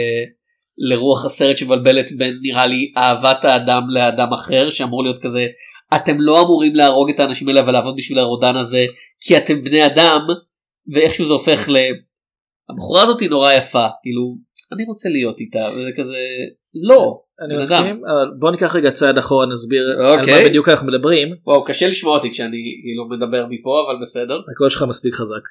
[0.79, 5.47] לרוח הסרט שמבלבלת בין נראה לי אהבת האדם לאדם אחר שאמור להיות כזה
[5.97, 8.87] אתם לא אמורים להרוג את האנשים האלה ולעבוד בשביל הרודן הזה
[9.21, 10.21] כי אתם בני אדם
[10.95, 11.77] ואיכשהו זה הופך ל...
[12.71, 14.37] הבחורה הזאת היא נורא יפה כאילו
[14.73, 16.19] אני רוצה להיות איתה וזה כזה
[16.75, 18.03] לא אני מסכים.
[18.05, 20.43] אבל בוא ניקח רגע צעד אחורה נסביר על אוקיי.
[20.43, 21.29] מה בדיוק אנחנו מדברים.
[21.47, 24.41] וואו קשה לשמוע אותי כשאני כאילו מדבר מפה אבל בסדר.
[24.55, 25.43] הקול שלך מספיק חזק.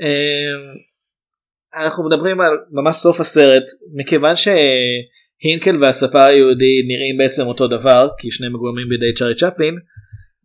[0.00, 0.74] אמ,
[1.84, 4.34] אנחנו מדברים על ממש סוף הסרט מכיוון
[5.42, 9.74] הינקל והספר היהודי נראים בעצם אותו דבר כי שניהם מגולמים בידי צ'ארי צ'פלין.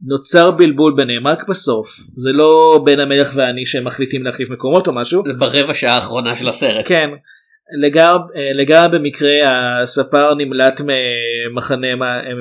[0.01, 4.93] נוצר בלבול ביניהם רק בסוף זה לא בין המלך ואני שהם מחליטים להחליף מקומות או
[4.93, 6.87] משהו זה ברבע שעה האחרונה של הסרט.
[6.87, 7.09] כן
[7.81, 9.31] לגמרי לגמרי במקרה
[9.81, 11.87] הספר נמלט ממחנה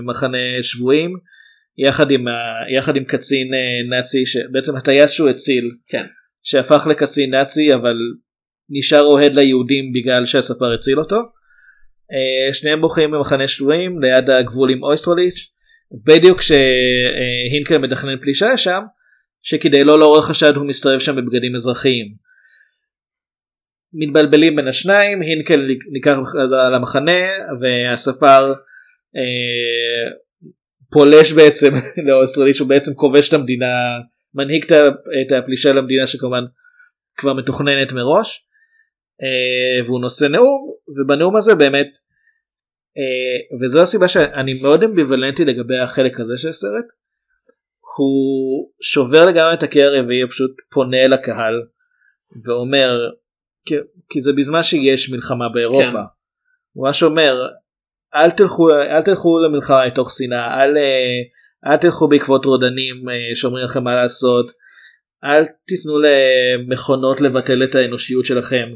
[0.03, 1.11] ממחנה שבויים
[1.79, 6.05] יחד עם ה- יחד עם קצין אה, נאצי שבעצם הטייס שהוא הציל כן.
[6.43, 7.95] שהפך לקצין נאצי אבל
[8.71, 11.17] נשאר אוהד ליהודים בגלל שהספר הציל אותו.
[12.13, 15.47] אה, שניהם בוחרים במחנה שבויים ליד הגבול עם אויסטרוליץ'
[16.07, 18.81] בדיוק כשהינקל מתכנן פלישה שם
[19.43, 22.28] שכדי לא לעורר חשד הוא מסתובב שם בבגדים אזרחיים.
[23.93, 26.17] מתבלבלים בין השניים הינקל ניקח
[26.73, 27.21] למחנה
[27.61, 28.53] והספר
[29.17, 30.13] אה,
[30.93, 31.71] פולש בעצם
[32.07, 33.67] לאוסטרליץ' הוא בעצם כובש את המדינה
[34.35, 36.45] מנהיג את הפלישה למדינה שכמובן
[37.17, 38.47] כבר מתוכננת מראש
[39.23, 41.99] אה, והוא נושא נאום ובנאום הזה באמת
[42.99, 46.85] אה, וזו הסיבה שאני מאוד אמביוולנטי לגבי החלק הזה של הסרט.
[47.97, 51.55] הוא שובר לגמרי את הרביעי הוא פשוט פונה אל הקהל
[52.47, 52.99] ואומר
[53.69, 53.75] כי,
[54.09, 55.93] כי זה בזמן שיש מלחמה באירופה.
[55.93, 56.19] כן.
[56.73, 57.47] הוא ממש אומר
[58.15, 63.65] אל תלכו אל תלכו למלחמה מתוך שנאה אל, אה, אל תלכו בעקבות רודנים אה, שאומרים
[63.65, 64.53] לכם מה לעשות
[65.25, 68.69] אל תיתנו למכונות לבטל את האנושיות שלכם.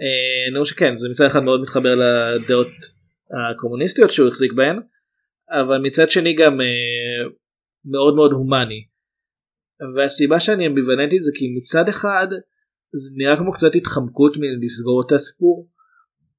[0.00, 2.68] אה, נאמר שכן זה מצד אחד מאוד מתחבר לדעות
[3.50, 4.80] הקומוניסטיות שהוא החזיק בהן
[5.50, 6.60] אבל מצד שני גם
[7.84, 8.84] מאוד מאוד הומני.
[9.96, 12.26] והסיבה שאני אמביוולנטית זה כי מצד אחד
[12.94, 15.68] זה נראה כמו קצת התחמקות מלסגור את הסיפור.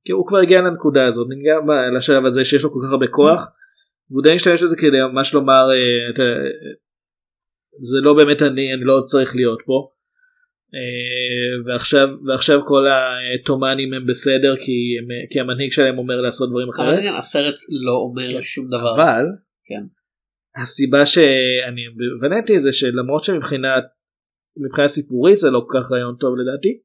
[0.06, 1.56] כי הוא כבר הגיע לנקודה הזאת, נגיע
[1.98, 3.52] לשלב הזה שיש לו כל כך הרבה כוח.
[4.10, 6.24] והוא די משתמש בזה כדי ממש לומר אה,
[7.80, 9.90] זה לא באמת אני, אני לא צריך להיות פה.
[10.76, 12.84] אה, ועכשיו, ועכשיו כל
[13.36, 16.98] התומנים הם בסדר כי, הם, כי המנהיג שלהם אומר לעשות דברים אחרת.
[16.98, 18.96] עניין, הסרט לא אומר שום דבר.
[18.96, 19.26] אבל
[19.66, 19.84] כן.
[20.62, 21.82] הסיבה שאני
[22.18, 23.76] הבנתי זה שלמרות שמבחינה
[24.58, 26.80] מבחינה סיפורית זה לא כל כך רעיון טוב לדעתי.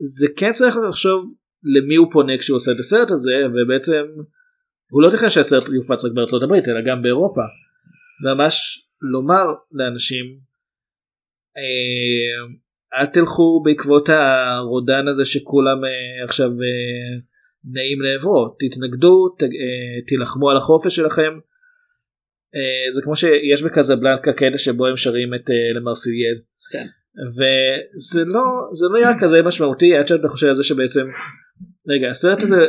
[0.00, 4.02] זה כן צריך לחשוב למי הוא פונה כשהוא עושה את הסרט הזה ובעצם
[4.90, 7.40] הוא לא תכנן שהסרט יופץ רק בארצות הברית אלא גם באירופה.
[8.24, 10.24] ממש לומר לאנשים
[11.56, 17.20] אה, אל תלכו בעקבות הרודן הזה שכולם אה, עכשיו אה,
[17.64, 19.36] נעים לעברו תתנגדו
[20.06, 21.38] תילחמו על החופש שלכם.
[22.94, 26.38] זה כמו שיש בקזבלנקה קטע שבו הם שרים את למרסיליאל.
[26.72, 26.86] כן.
[27.36, 28.42] וזה לא
[28.72, 31.06] זה לא נראה כזה משמעותי עד שאתה חושב על זה שבעצם
[31.88, 32.66] רגע הסרט הזה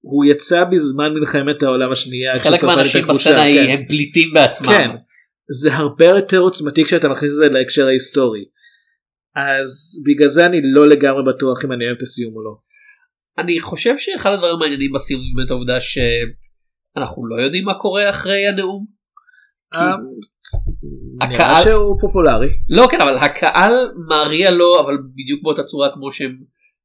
[0.00, 2.40] הוא יצא בזמן מלחמת העולם השנייה.
[2.40, 3.72] חלק מהאנשים כבושה, בסצנה היא כן.
[3.72, 4.68] הם פליטים בעצמם.
[4.68, 4.90] כן.
[5.62, 8.44] זה הרבה יותר עוצמתי כשאתה מכניס את זה להקשר ההיסטורי.
[9.36, 12.56] אז בגלל זה אני לא לגמרי בטוח אם אני אוהב את הסיום או לא.
[13.38, 18.46] אני חושב שאחד הדברים המעניינים בסיום זה באמת העובדה שאנחנו לא יודעים מה קורה אחרי
[18.46, 18.99] הנאום.
[19.74, 19.96] אה,
[21.28, 22.48] נראה הקהל- שהוא פופולרי.
[22.68, 23.72] לא כן אבל הקהל
[24.08, 26.36] מריע לו אבל בדיוק באותה צורה כמו שהם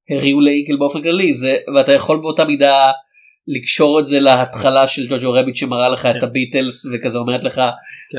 [0.10, 2.92] הריעו לאינקל באופן כללי זה ואתה יכול באותה מידה
[3.48, 7.62] לקשור את זה להתחלה של ג'וג'ו רביט שמראה לך את הביטלס וכזה אומרת לך
[8.12, 8.18] כן.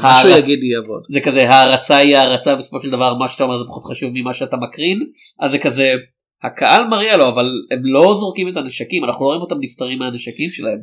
[1.15, 4.33] זה כזה הערצה היא הערצה בסופו של דבר מה שאתה אומר זה פחות חשוב ממה
[4.33, 4.99] שאתה מקרין
[5.41, 5.95] אז זה כזה
[6.43, 10.51] הקהל מריע לו אבל הם לא זורקים את הנשקים אנחנו לא רואים אותם נפטרים מהנשקים
[10.51, 10.79] שלהם.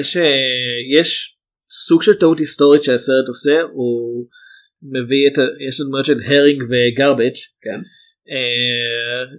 [0.00, 1.37] יש אה, יש
[1.70, 4.26] סוג של טעות היסטורית שהסרט עושה הוא
[4.82, 5.38] מביא את.
[5.68, 7.80] יש דמויות של הרינג וגרבג' כן.
[8.30, 9.38] אה,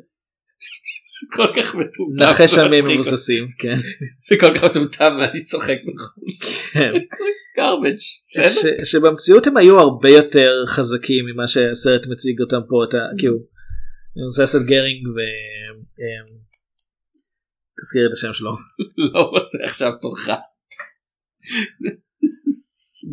[1.31, 2.23] כל כך מטומטם.
[2.23, 2.95] נחש מצחיק.
[2.95, 3.75] מבוססים כן
[4.29, 6.41] זה כל כך מטומטם ואני צוחק בחוץ.
[6.73, 6.91] כן.
[7.59, 8.85] garbage.
[8.85, 13.37] שבמציאות הם היו הרבה יותר חזקים ממה שהסרט מציג אותם פה אתה כאילו
[14.55, 15.19] על גרינג ו...
[15.99, 16.39] אה,
[17.81, 18.51] תזכיר את השם שלו
[19.13, 20.29] לא רוצה עכשיו תורך.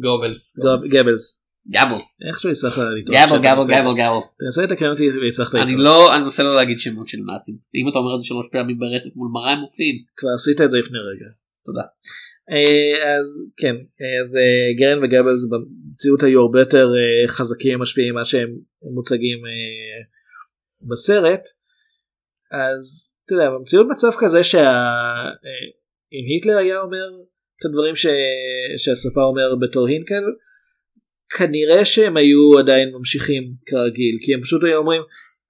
[0.03, 0.59] גובלס.
[0.59, 2.19] גוב- גבלס גבלס.
[2.29, 4.21] איכשהו הצלחת לטעות גבל גבל גבל גבל.
[4.39, 5.85] תנסה לתקן אותי והצלחת אני לטעות.
[5.85, 7.55] לא אני מנסה לא להגיד שמות של נאצים.
[7.75, 9.97] אם אתה אומר את זה שלוש פעמים ברצף מול מראה הם מופיעים.
[10.17, 11.27] כבר עשית את זה לפני רגע.
[11.67, 11.83] תודה.
[12.51, 13.27] אה, אז
[13.57, 13.77] כן
[14.21, 18.49] אז אה, גרן וגבלס במציאות היו הרבה יותר אה, חזקים משפיעים ממה שהם
[18.95, 20.03] מוצגים אה,
[20.91, 21.43] בסרט.
[22.53, 22.83] אז
[23.25, 24.61] אתה יודע במציאות מצב כזה שאם
[26.35, 27.07] היטלר היה אומר
[27.61, 28.07] את הדברים ש...
[28.77, 30.23] שהספר אומר בתור הינקל
[31.37, 35.03] כנראה שהם היו עדיין ממשיכים כרגיל כי הם פשוט היו אומרים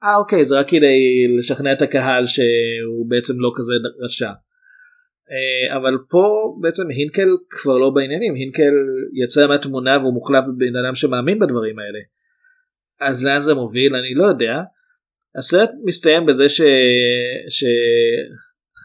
[0.04, 3.72] אה אוקיי זה רק כדי לשכנע את הקהל שהוא בעצם לא כזה
[4.04, 4.30] רשע.
[5.30, 6.24] אה, אבל פה
[6.60, 8.72] בעצם הינקל כבר לא בעניינים הינקל
[9.24, 11.98] יצא מהתמונה והוא מוחלף בבן אדם שמאמין בדברים האלה.
[13.00, 14.62] אז לאן זה מוביל אני לא יודע.
[15.38, 16.60] הסרט מסתיים בזה ש...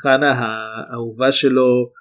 [0.03, 1.91] חנה האהובה שלו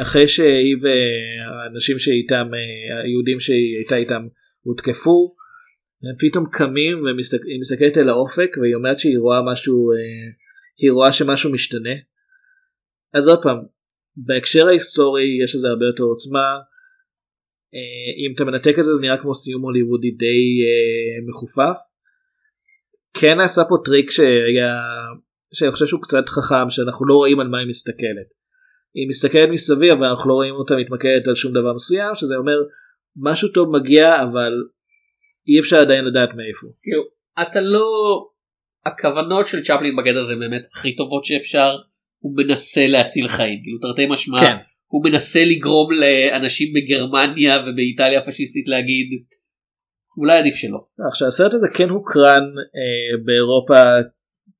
[0.00, 4.26] אחרי שהיא והאנשים שאיתם אה, היהודים שהיא הייתה איתם
[4.62, 5.34] הותקפו
[6.02, 9.96] הם פתאום קמים והיא מסתכלת אל האופק והיא אומרת שהיא רואה משהו אה,
[10.78, 11.94] היא רואה שמשהו משתנה.
[13.14, 13.56] אז עוד פעם
[14.16, 16.58] בהקשר ההיסטורי יש לזה הרבה יותר עוצמה.
[18.26, 20.44] אם אתה מנתק את זה זה נראה כמו סיום הוליוודי די
[21.28, 21.78] מחופף.
[23.14, 24.74] כן נעשה פה טריק שהיה
[25.52, 28.41] שאני חושב שהוא קצת חכם שאנחנו לא רואים על מה היא מסתכלת.
[28.94, 32.58] היא מסתכלת מסביב אבל אנחנו לא רואים אותה מתמקדת על שום דבר מסוים שזה אומר
[33.16, 34.52] משהו טוב מגיע אבל
[35.48, 36.66] אי אפשר עדיין לדעת מאיפה.
[36.82, 37.02] כאילו,
[37.42, 37.86] אתה לא
[38.86, 41.76] הכוונות של צ'פלין בגדול זה באמת הכי טובות שאפשר
[42.18, 44.56] הוא מנסה להציל חיים כאילו תרתי משמע כן.
[44.86, 49.06] הוא מנסה לגרום לאנשים בגרמניה ובאיטליה הפשיסטית להגיד
[50.18, 50.78] אולי עדיף שלא.
[51.08, 52.42] עכשיו הסרט הזה כן הוקרן
[52.76, 53.82] אה, באירופה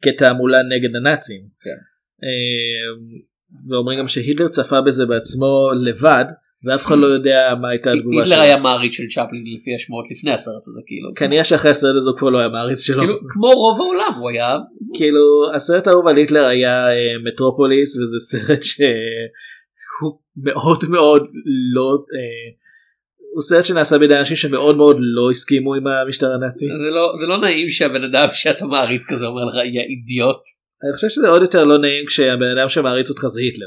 [0.02, 1.40] כתעמולה נגד הנאצים.
[1.40, 1.78] כן.
[2.24, 3.12] אה,
[3.68, 6.24] ואומרים גם שהיטלר צפה בזה בעצמו לבד
[6.64, 8.32] ואף אחד לא יודע מה הייתה התגובה שלו.
[8.32, 11.14] היטלר היה מעריץ של צ'פלין לפי השמועות לפני הסרט הזה כאילו.
[11.14, 12.98] כנראה שאחרי הסרט הזה הוא כבר לא היה מעריץ שלו.
[12.98, 14.58] כאילו, כמו רוב העולם הוא היה.
[14.94, 21.22] כאילו הסרט האהוב על היטלר היה אה, מטרופוליס וזה סרט שהוא מאוד מאוד
[21.74, 21.90] לא.
[21.90, 22.62] אה,
[23.34, 26.66] הוא סרט שנעשה בידי אנשים שמאוד מאוד לא הסכימו עם המשטר הנאצי.
[26.66, 30.61] זה לא, זה לא נעים שהבן אדם שאתה מעריץ כזה אומר לך יא אידיוט.
[30.84, 33.66] אני חושב שזה עוד יותר לא נעים כשהבן אדם שמעריץ אותך זה היטלר.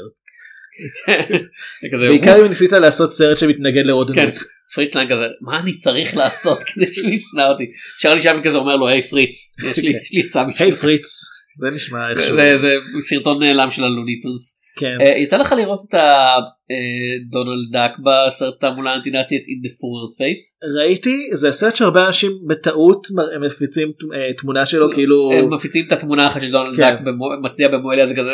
[2.08, 4.18] בעיקר אם ניסית לעשות סרט שמתנגד לרודנות.
[4.18, 4.30] כן,
[4.74, 7.64] פריץ לנג כזה מה אני צריך לעשות כדי שהוא ישנא אותי.
[7.98, 10.80] שרלי שם כזה אומר לו היי פריץ יש לי יש לי הצעה היי בשבילך.
[10.80, 11.20] פריץ
[11.60, 12.36] זה נשמע איכשהו.
[12.36, 14.55] זה סרטון נעלם של הלוניטוס.
[14.76, 14.98] כן.
[15.00, 20.76] אה, יצא לך לראות את הדונלד דאק בסרט תעמולה אנטי נאצית in the fool's face?
[20.78, 25.92] ראיתי זה סרט שהרבה אנשים בטעות הם מפיצים אה, תמונה שלו כאילו הם מפיצים את
[25.92, 26.82] התמונה האחת של דונלד כן.
[26.82, 28.30] דאק במו- מצדיע במועליה זה כזה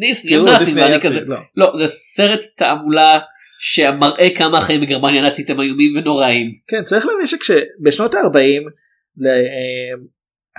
[0.00, 0.44] דיסני כאילו,
[0.76, 1.36] ואני כזה לא.
[1.56, 3.18] לא זה סרט תעמולה
[3.60, 6.52] שמראה כמה החיים בגרמניה הנאצית הם איומים ונוראים.
[6.68, 8.62] כן צריך להבין שכשבשנות ה-40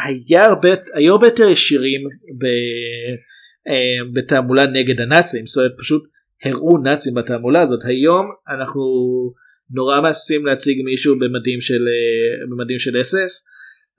[0.05, 2.01] היה הרבה היו הרבה יותר ישירים
[2.39, 3.15] ב, אה,
[4.13, 6.03] בתעמולה נגד הנאצים זאת אומרת פשוט
[6.43, 8.25] הראו נאצים בתעמולה הזאת היום
[8.57, 8.81] אנחנו
[9.71, 13.45] נורא מהססים להציג מישהו במדים של אה, במדים של אס.אס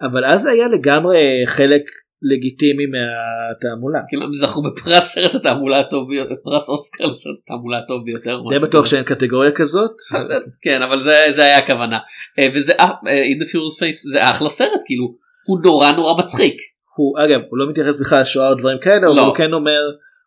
[0.02, 1.82] אבל אז זה היה לגמרי חלק
[2.22, 3.98] לגיטימי מהתעמולה.
[4.08, 8.40] כאילו הם זכו בפרס סרט התעמולה הטוב ביותר פרס אוסקר לסרט התעמולה הטוב ביותר.
[8.50, 9.92] די בטוח שאין קטגוריה כזאת.
[10.64, 11.98] כן אבל זה זה היה הכוונה
[12.38, 15.14] אה, וזה אה, אה, in the furious face זה אחלה סרט כאילו
[15.46, 16.56] הוא נורא נורא מצחיק.
[16.96, 19.26] הוא אגב הוא לא מתייחס בכלל לשואה או דברים כאלה אבל לא.
[19.26, 19.80] הוא כן אומר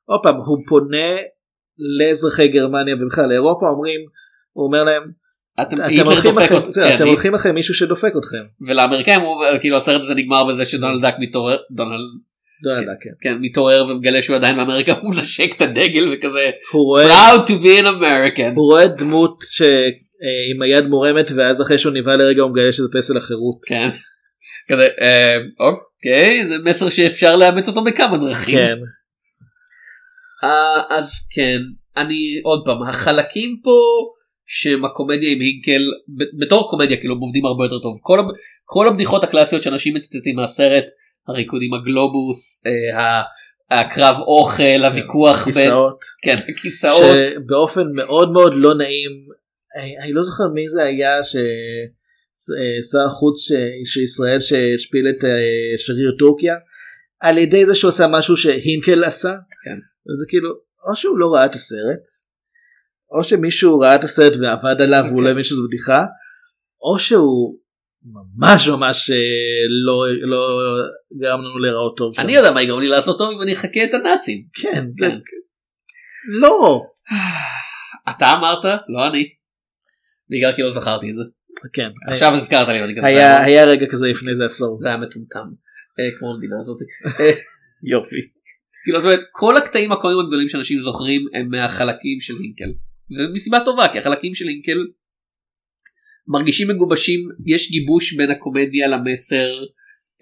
[0.06, 1.08] עוד פעם הוא פונה
[2.00, 4.00] לאזרחי גרמניה ובכלל לאירופה אומרים
[4.54, 5.04] הוא אומר להם
[5.62, 8.44] אתם אתם הולכים אחרי- אותו- זהו, כן, אתם הי- הולכים אחרי מישהו שדופק אתכם.
[8.68, 12.00] ולאמריקאים הוא כאילו הסרט הזה נגמר בזה שדונלד דאק מתעורר דונלד
[12.64, 13.10] דונלד דאק, כן.
[13.22, 17.06] כן מתעורר ומגלה שהוא עדיין באמריקה הוא נשק את הדגל וכזה הוא רואה
[17.36, 18.54] proud to be an American.
[18.56, 23.18] הוא רואה דמות שעם היד מורמת ואז אחרי שהוא נבהל לרגע הוא מגלה שזה פסל
[23.18, 23.58] החירות.
[23.68, 23.90] כן.
[24.72, 25.38] כזה אה,
[26.04, 28.58] אוקיי זה מסר שאפשר לאמץ אותו בכמה דרכים.
[28.58, 28.76] כן.
[30.44, 31.60] אה, אז כן
[31.98, 33.72] אני עוד פעם החלקים פה
[34.46, 35.82] שהם הקומדיה עם הינקל
[36.40, 38.20] בתור קומדיה כאילו הם עובדים הרבה יותר טוב כל,
[38.66, 40.86] כל הבדיחות הקלאסיות שאנשים מצטטים מהסרט
[41.28, 43.24] הריקוד עם הגלובוס אה, ה-
[43.72, 46.00] הקרב אוכל הוויכוח בין- כיסאות.
[46.24, 49.12] כן הכיסאות שבאופן מאוד מאוד לא נעים
[49.82, 51.24] אני, אני לא זוכר מי זה היה
[52.44, 56.56] ששר החוץ ש- של ישראל שהשפיל את אה, שגריר טורקיה
[57.20, 59.30] על ידי זה שהוא עשה משהו שהינקל עשה.
[59.64, 59.78] כן.
[60.20, 60.50] זה כאילו
[60.90, 62.04] או שהוא לא ראה את הסרט
[63.12, 65.26] או שמישהו ראה את הסרט ועבד עליו והוא כן.
[65.26, 66.06] לא הבין שזו בדיחה
[66.82, 67.60] או שהוא
[68.04, 69.16] ממש ממש אה,
[69.86, 70.48] לא לא
[71.22, 72.14] גרם לנו להיראות טוב.
[72.20, 74.44] אני יודע מה יגרום לי לעשות טוב אם אני אחכה את הנאצים.
[74.62, 75.20] כן זה כן.
[76.42, 76.84] לא
[78.10, 79.30] אתה אמרת לא אני.
[80.30, 81.24] בעיקר כי לא זכרתי את זה.
[81.74, 84.80] כן עכשיו הזכרת לי היה היה רגע כזה לפני זה עשור.
[84.82, 85.48] זה היה מטומטם
[86.00, 86.78] אה, כמו המדינה הזאת
[87.92, 88.22] יופי.
[88.84, 92.72] כאילו זאת אומרת כל הקטעים הקומיים הגדולים שאנשים זוכרים הם מהחלקים של לינקל.
[93.18, 94.86] זה מסיבה טובה כי החלקים של לינקל
[96.28, 99.52] מרגישים מגובשים יש גיבוש בין הקומדיה למסר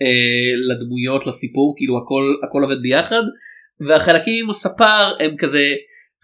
[0.01, 3.23] אה, לדמויות לסיפור כאילו הכל הכל עובד ביחד
[3.79, 5.73] והחלקים עם הספר הם כזה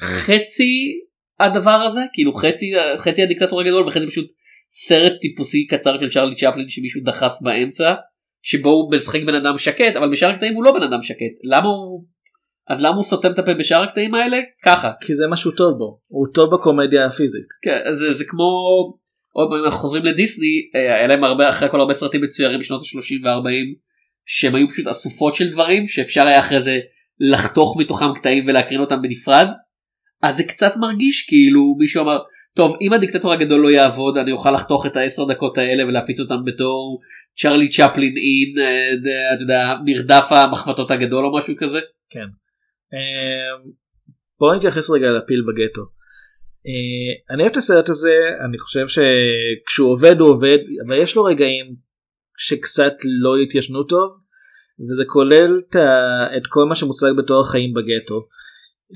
[0.01, 0.99] חצי
[1.39, 4.31] הדבר הזה כאילו חצי חצי הדיקטטור הגדול וחצי פשוט
[4.75, 7.93] סרט טיפוסי קצר של צ'רלי צ'פלין שמישהו דחס באמצע
[8.41, 11.33] שבו הוא משחק בן אדם שקט אבל בשאר הקטעים הוא לא בן אדם שקט.
[11.43, 12.05] למה הוא
[12.69, 14.37] אז למה הוא סותם את הפה בשאר הקטעים האלה?
[14.63, 14.91] ככה.
[15.01, 15.99] כי זה משהו טוב בו.
[16.09, 17.47] הוא טוב בקומדיה הפיזית.
[17.63, 18.43] כן, אז זה, זה כמו
[19.31, 22.81] עוד פעם אנחנו חוזרים לדיסני אה, היה להם הרבה אחרי כל הרבה סרטים מצוירים בשנות
[22.81, 23.79] ה-30 וה-40
[24.25, 26.79] שהם היו פשוט אסופות של דברים שאפשר היה אחרי זה
[27.19, 29.47] לחתוך מתוכם קטעים ולהקרין אותם בנפרד.
[30.23, 32.17] אז זה קצת מרגיש כאילו מישהו אמר
[32.55, 36.45] טוב אם הדיקטטור הגדול לא יעבוד אני אוכל לחתוך את העשר דקות האלה ולהפיץ אותם
[36.45, 37.01] בתור
[37.37, 41.79] צ'רלי צ'פלין אין אה, אתה יודע מרדף המחבטות הגדול או משהו כזה.
[42.09, 42.27] כן.
[42.93, 43.71] אמ,
[44.39, 45.81] בוא נתייחס רגע לפיל בגטו.
[46.67, 51.23] אה, אני אוהב את הסרט הזה אני חושב שכשהוא עובד הוא עובד אבל יש לו
[51.23, 51.75] רגעים
[52.37, 54.17] שקצת לא התיישנו טוב
[54.89, 55.75] וזה כולל את,
[56.37, 58.27] את כל מה שמוצג בתור החיים בגטו.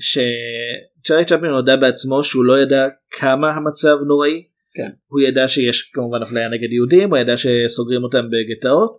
[0.00, 4.44] שצ'ארי צ'פלין הודה בעצמו שהוא לא ידע כמה המצב נוראי.
[4.74, 4.90] כן.
[5.06, 8.92] הוא ידע שיש כמובן אפליה נגד יהודים הוא ידע שסוגרים אותם בגטאות.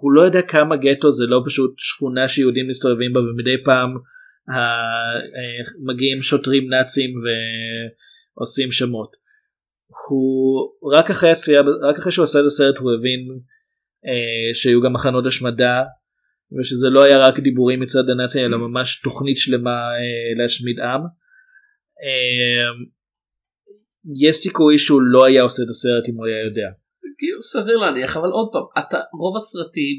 [0.00, 3.90] הוא לא יודע כמה גטו זה לא פשוט שכונה שיהודים מסתובבים בה ומדי פעם
[4.48, 7.10] ה- אה, מגיעים שוטרים נאצים
[8.36, 9.16] ועושים שמות.
[10.08, 13.20] הוא רק אחרי הצפייה רק אחרי שהוא עשה את הסרט הוא הבין
[14.06, 15.84] אה, שהיו גם מחנות השמדה
[16.58, 21.00] ושזה לא היה רק דיבורים מצד הנאצים אלא ממש תוכנית שלמה אה, להשמיד עם.
[22.04, 22.70] אה,
[24.20, 26.68] יש סיכוי שהוא לא היה עושה את הסרט אם הוא היה יודע.
[27.18, 29.96] כאילו סביר להניח אבל עוד פעם אתה רוב הסרטים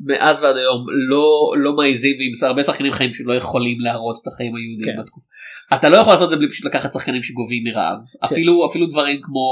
[0.00, 4.52] מאז ועד היום לא לא מעיזים ועם הרבה שחקנים חיים שלא יכולים להראות את החיים
[4.56, 5.02] היהודיים כן.
[5.02, 5.26] בתקופה.
[5.74, 9.20] אתה לא יכול לעשות את זה בלי פשוט לקחת שחקנים שגובים מרעב אפילו אפילו דברים
[9.22, 9.46] כמו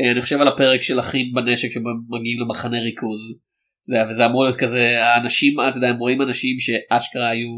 [0.00, 3.20] אה, אני חושב על הפרק של אחים בנשק שמגיעים למחנה ריכוז.
[4.10, 7.48] וזה אמור להיות כזה האנשים אתה יודע הם רואים אנשים שאשכרה היו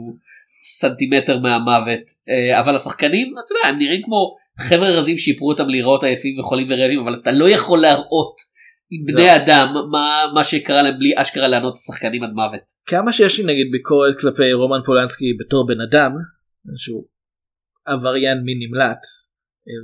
[0.79, 6.05] סנטימטר מהמוות אה, אבל השחקנים אתה יודע הם נראים כמו חבר'ה רזים שיפרו אותם להיראות
[6.05, 8.51] עייפים וחולים ורעבים אבל אתה לא יכול להראות
[8.91, 9.37] עם בני זהו.
[9.37, 12.63] אדם מה מה שקרה להם בלי אשכרה לענות את השחקנים עד מוות.
[12.87, 16.13] כמה שיש לי נגיד ביקורת כלפי רומן פולנסקי בתור בן אדם
[16.77, 17.05] שהוא
[17.87, 18.99] עבריין מין נמלט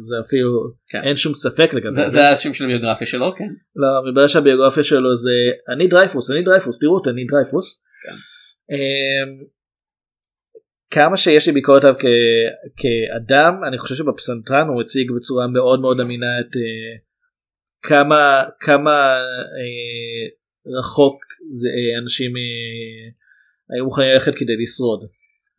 [0.01, 0.51] זה אפילו
[0.89, 0.99] כן.
[1.03, 2.09] אין שום ספק לגבי זה, זה.
[2.09, 3.45] זה השם של הביוגרפיה שלו כן.
[3.77, 5.31] לא, מתברר שהביוגרפיה שלו זה
[5.75, 7.83] אני דרייפוס אני דרייפוס תראו אותי אני דרייפוס.
[8.71, 9.47] אמ,
[10.91, 16.01] כמה שיש לי ביקורת עליו כ- כאדם אני חושב שבפסנתרן הוא הציג בצורה מאוד מאוד
[16.01, 16.97] אמינה את אה,
[17.83, 19.17] כמה כמה
[19.59, 21.17] אה, רחוק
[21.49, 22.33] זה אה, אנשים
[23.75, 25.01] היו מוכנים ללכת כדי לשרוד.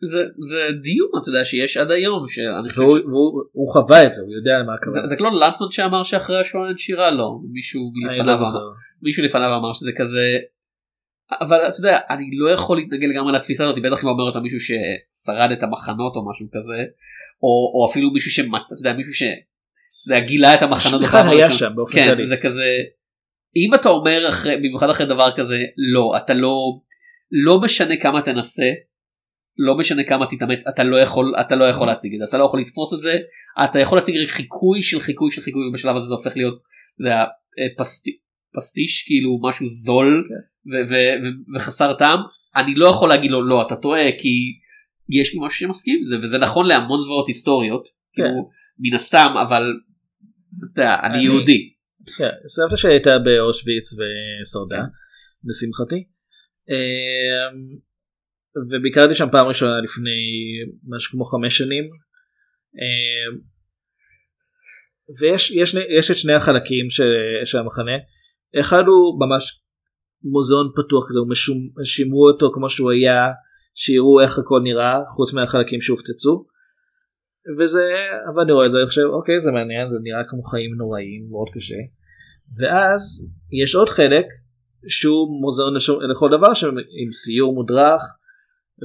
[0.02, 4.06] זה זה דיון אתה יודע שיש עד היום שאני חושב והוא, ש- והוא, הוא חווה
[4.06, 5.02] את זה הוא יודע למה הכוונה.
[5.02, 8.60] זה, זה כמו לנטמן שאמר שאחרי השואה אין שירה לא מישהו אני לפניו לא אמר.
[9.02, 10.22] מישהו לפניו אמר שזה כזה
[11.42, 14.60] אבל אתה יודע אני לא יכול להתנגד לגמרי לתפיסה הזאת בטח אם אומר אותה מישהו
[14.60, 16.78] ששרד את המחנות או משהו כזה
[17.44, 19.24] או, או אפילו מישהו שמצא אתה יודע מישהו ש...
[19.24, 21.52] אתה יודע, גילה את המחנות בפעם היה.
[21.52, 22.28] שם באופן כן כללי.
[22.28, 22.66] זה כזה
[23.56, 25.58] אם אתה אומר אחרי במיוחד אחרי דבר כזה
[25.94, 26.56] לא אתה לא
[27.32, 28.72] לא משנה כמה תנסה
[29.58, 32.44] לא משנה כמה תתאמץ אתה לא יכול אתה לא יכול להציג את זה אתה לא
[32.44, 33.18] יכול לתפוס את זה
[33.64, 36.60] אתה יכול להציג חיקוי של חיקוי של חיקוי ובשלב הזה זה הופך להיות
[37.00, 38.18] יודע, אה, פסטי,
[38.58, 40.24] פסטיש כאילו משהו זול
[40.72, 42.20] ו- ו- ו- וחסר טעם.
[42.56, 44.30] אני לא יכול להגיד לו לא אתה טועה כי
[45.10, 48.50] יש לי משהו שמסכים עם זה וזה נכון להמון זוועות היסטוריות כאילו
[48.80, 49.74] מן הסתם אבל
[50.74, 51.74] אתה יודע, אני אני- יהודי.
[52.18, 54.84] כן, סבתא שלי הייתה באושוויץ ושרדה
[55.44, 56.04] לשמחתי.
[58.70, 60.20] וביקרתי שם פעם ראשונה לפני
[60.88, 61.84] משהו כמו חמש שנים.
[62.80, 63.40] אמ,
[65.20, 67.12] ויש יש, יש את שני החלקים של,
[67.46, 67.98] של המחנה.
[68.60, 69.62] אחד הוא ממש
[70.24, 73.32] מוזיאון פתוח כזה, הוא משום, שימרו אותו כמו שהוא היה,
[73.76, 76.46] שיראו איך הכל נראה חוץ מהחלקים שהופצצו.
[77.60, 77.86] וזה,
[78.34, 81.28] אבל אני רואה את זה, אני חושב, אוקיי, זה מעניין, זה נראה כמו חיים נוראים,
[81.30, 81.76] מאוד קשה.
[82.60, 83.02] ואז
[83.62, 84.26] יש עוד חלק
[84.88, 85.74] שהוא מוזיאון
[86.12, 86.52] לכל דבר
[87.04, 88.02] עם סיור מודרך,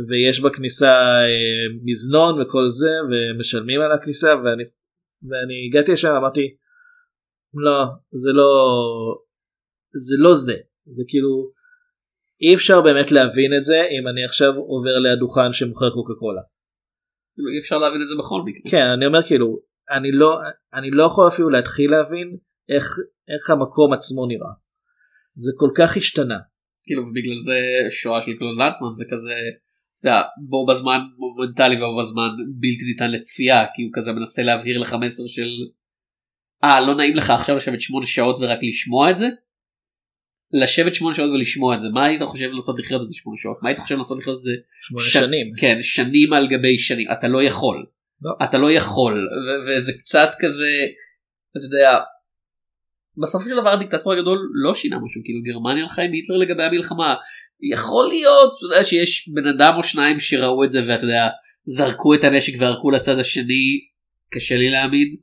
[0.09, 4.65] ויש בכניסה אה, מזנון וכל זה, ומשלמים על הכניסה, ואני,
[5.23, 6.57] ואני הגעתי לשם, אמרתי,
[7.55, 8.51] לא, זה לא,
[10.09, 11.51] זה לא זה, זה כאילו,
[12.43, 16.43] אי אפשר באמת להבין את זה אם אני עכשיו עובר ליד דוכן שמוכר קוקה קולה.
[17.35, 20.39] כאילו, אי אפשר להבין את זה בכל מקרה כן אני אומר כאילו אני לא
[20.75, 22.37] אני לא יכול אפילו להתחיל להבין
[22.69, 22.85] איך
[23.35, 24.53] איך המקום עצמו נראה.
[25.37, 26.39] זה כל כך השתנה.
[26.85, 27.59] כאילו ובגלל זה
[27.91, 29.35] שואה של קלוד לנצמן זה כזה
[30.05, 32.29] יודע, בו בזמן מומנטלי ובו בזמן
[32.61, 35.49] בלתי ניתן לצפייה כי הוא כזה מנסה להבהיר לך מסר של
[36.65, 39.29] אה לא נעים לך עכשיו לשבת שמונה שעות ורק לשמוע את זה?
[40.53, 41.87] לשבת שמונה שעות ולשמוע את זה.
[41.95, 43.57] מה היית חושב לעשות לחיות את זה שמונה שעות?
[43.63, 45.47] מה היית חושב לעשות לחיות את זה שמונה ש- שנים.
[45.61, 47.09] כן שנים על גבי שנים.
[47.13, 47.87] אתה לא יכול.
[48.23, 48.31] לא.
[48.45, 49.13] אתה לא יכול.
[49.15, 50.71] ו- וזה קצת כזה
[51.59, 51.99] אתה יודע
[53.23, 55.21] בסופו של דבר הדיקטטור הגדול לא שינה משהו.
[55.25, 57.15] כאילו גרמניה הלכה עם היטלר לגבי המלחמה
[57.73, 61.29] יכול להיות אתה יודע, שיש בן אדם או שניים שראו את זה ואתה יודע
[61.67, 63.81] זרקו את הנשק וערקו לצד השני
[64.35, 65.17] קשה לי להאמין.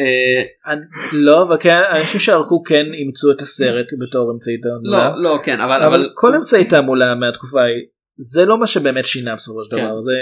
[0.00, 0.74] אה,
[1.12, 5.10] לא אבל כן אני חושב שערכו כן אימצו את הסרט בתור אמצעי תעמולה.
[5.16, 7.82] לא לא כן אבל אבל כל אמצעי תעמולה מהתקופה ההיא
[8.16, 9.84] זה לא מה שבאמת שינה בסופו של כן.
[9.84, 10.12] דבר זה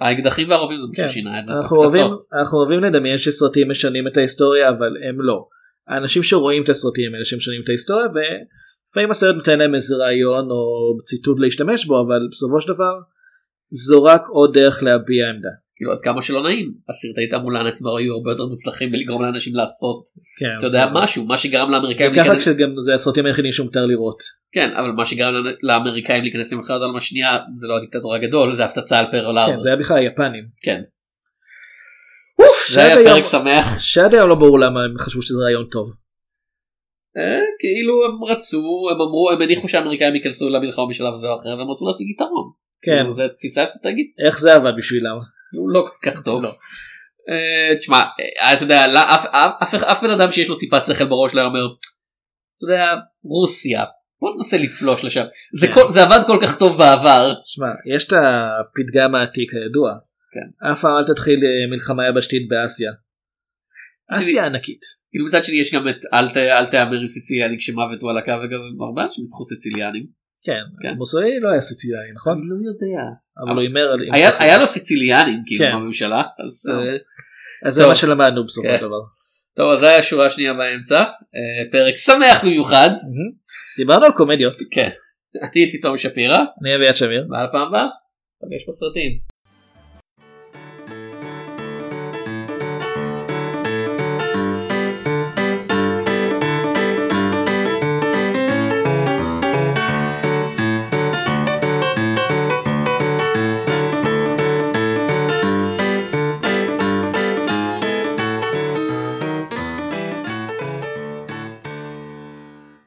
[0.00, 1.08] האקדחים והרובים זה מה כן.
[1.08, 1.52] ששינה את זה.
[2.38, 5.46] אנחנו אוהבים לדמיין שסרטים משנים את ההיסטוריה אבל הם לא.
[5.88, 8.06] האנשים שרואים את הסרטים הם אלה שמשנים את ההיסטוריה
[8.88, 12.92] ולפעמים הסרט נותן להם איזה רעיון או ציטוט להשתמש בו אבל בסופו של דבר
[13.70, 15.48] זו רק עוד דרך להביע עמדה.
[15.76, 20.04] כאילו עד כמה שלא נעים הסרטי תעמולה הנאצים היו הרבה יותר מוצלחים בלגרום לאנשים לעשות
[20.38, 20.58] כן.
[20.58, 24.22] אתה יודע משהו מה שגרם זה לאמריקאים ככה להיכנס כשגם זה הסרטים היחידים שמותר לראות.
[24.52, 28.98] כן אבל מה שגרם לאמריקאים להיכנס למלחמת העולם השנייה זה לא הדיקטטור הגדול זה הפצצה
[28.98, 29.54] על פרל ארבור.
[29.54, 30.44] כן, זה היה בכלל היפנים.
[30.62, 30.80] כן.
[32.70, 35.90] זה היה פרק שמח שעד היום לא ברור למה הם חשבו שזה רעיון טוב.
[37.16, 41.48] אה, כאילו הם רצו הם אמרו הם הניחו שהאמריקאים ייכנסו למלחמה בשלב זה או אחר
[41.48, 42.50] והם רצו להשיג יתרון.
[42.82, 42.96] כן.
[42.96, 45.16] כאילו, זה תפיסה אסטרטגית איך זה עבד בשבילם?
[45.58, 46.44] הוא לא כל כך טוב.
[46.44, 47.96] אה, תשמע
[48.42, 48.98] אה, אתה יודע לא,
[49.92, 52.94] אף- בן אדם שיש לו טיפת שכל בראש לא אומר אתה יודע
[53.24, 53.84] רוסיה
[54.20, 55.24] בוא ננסה לפלוש לשם
[55.60, 55.74] זה כן.
[55.74, 57.32] כל- זה עבד כל כך טוב בעבר.
[57.44, 59.92] שמע יש את הפתגם העתיק הידוע.
[60.32, 60.68] כן.
[60.72, 61.40] אף פעם אל תתחיל
[61.70, 62.92] מלחמה יבשתית באסיה.
[64.10, 64.97] אסיה ענקית.
[65.10, 66.04] כאילו מצד שני יש גם את
[66.36, 70.06] אל תהמר עם סיציליאני כשמוות הוא על הקו וגם הרבה אנשים ניצחו סיציליאנים.
[70.42, 70.62] כן.
[70.82, 70.94] כן.
[70.96, 72.32] מוסוליני לא היה סיציליאני נכון?
[72.32, 73.02] אני לא יודע.
[73.40, 74.00] אבל הוא הימר על...
[74.40, 75.76] היה לו סיציליאנים כאילו כן.
[75.76, 76.70] בממשלה אז.
[76.70, 76.96] אה,
[77.68, 77.86] אז זה.
[77.86, 78.76] מה שלמדנו בסופו כן.
[78.78, 79.00] של דבר.
[79.56, 82.90] טוב אז זה היה השורה השנייה באמצע אה, פרק שמח במיוחד
[83.78, 84.54] דיברנו על קומדיות.
[84.70, 84.88] כן
[85.42, 87.26] אני הייתי תום שפירא אני אביעד שמיר.
[87.30, 87.86] ועל הפעם הבאה.
[88.42, 89.37] נפגש בסרטים.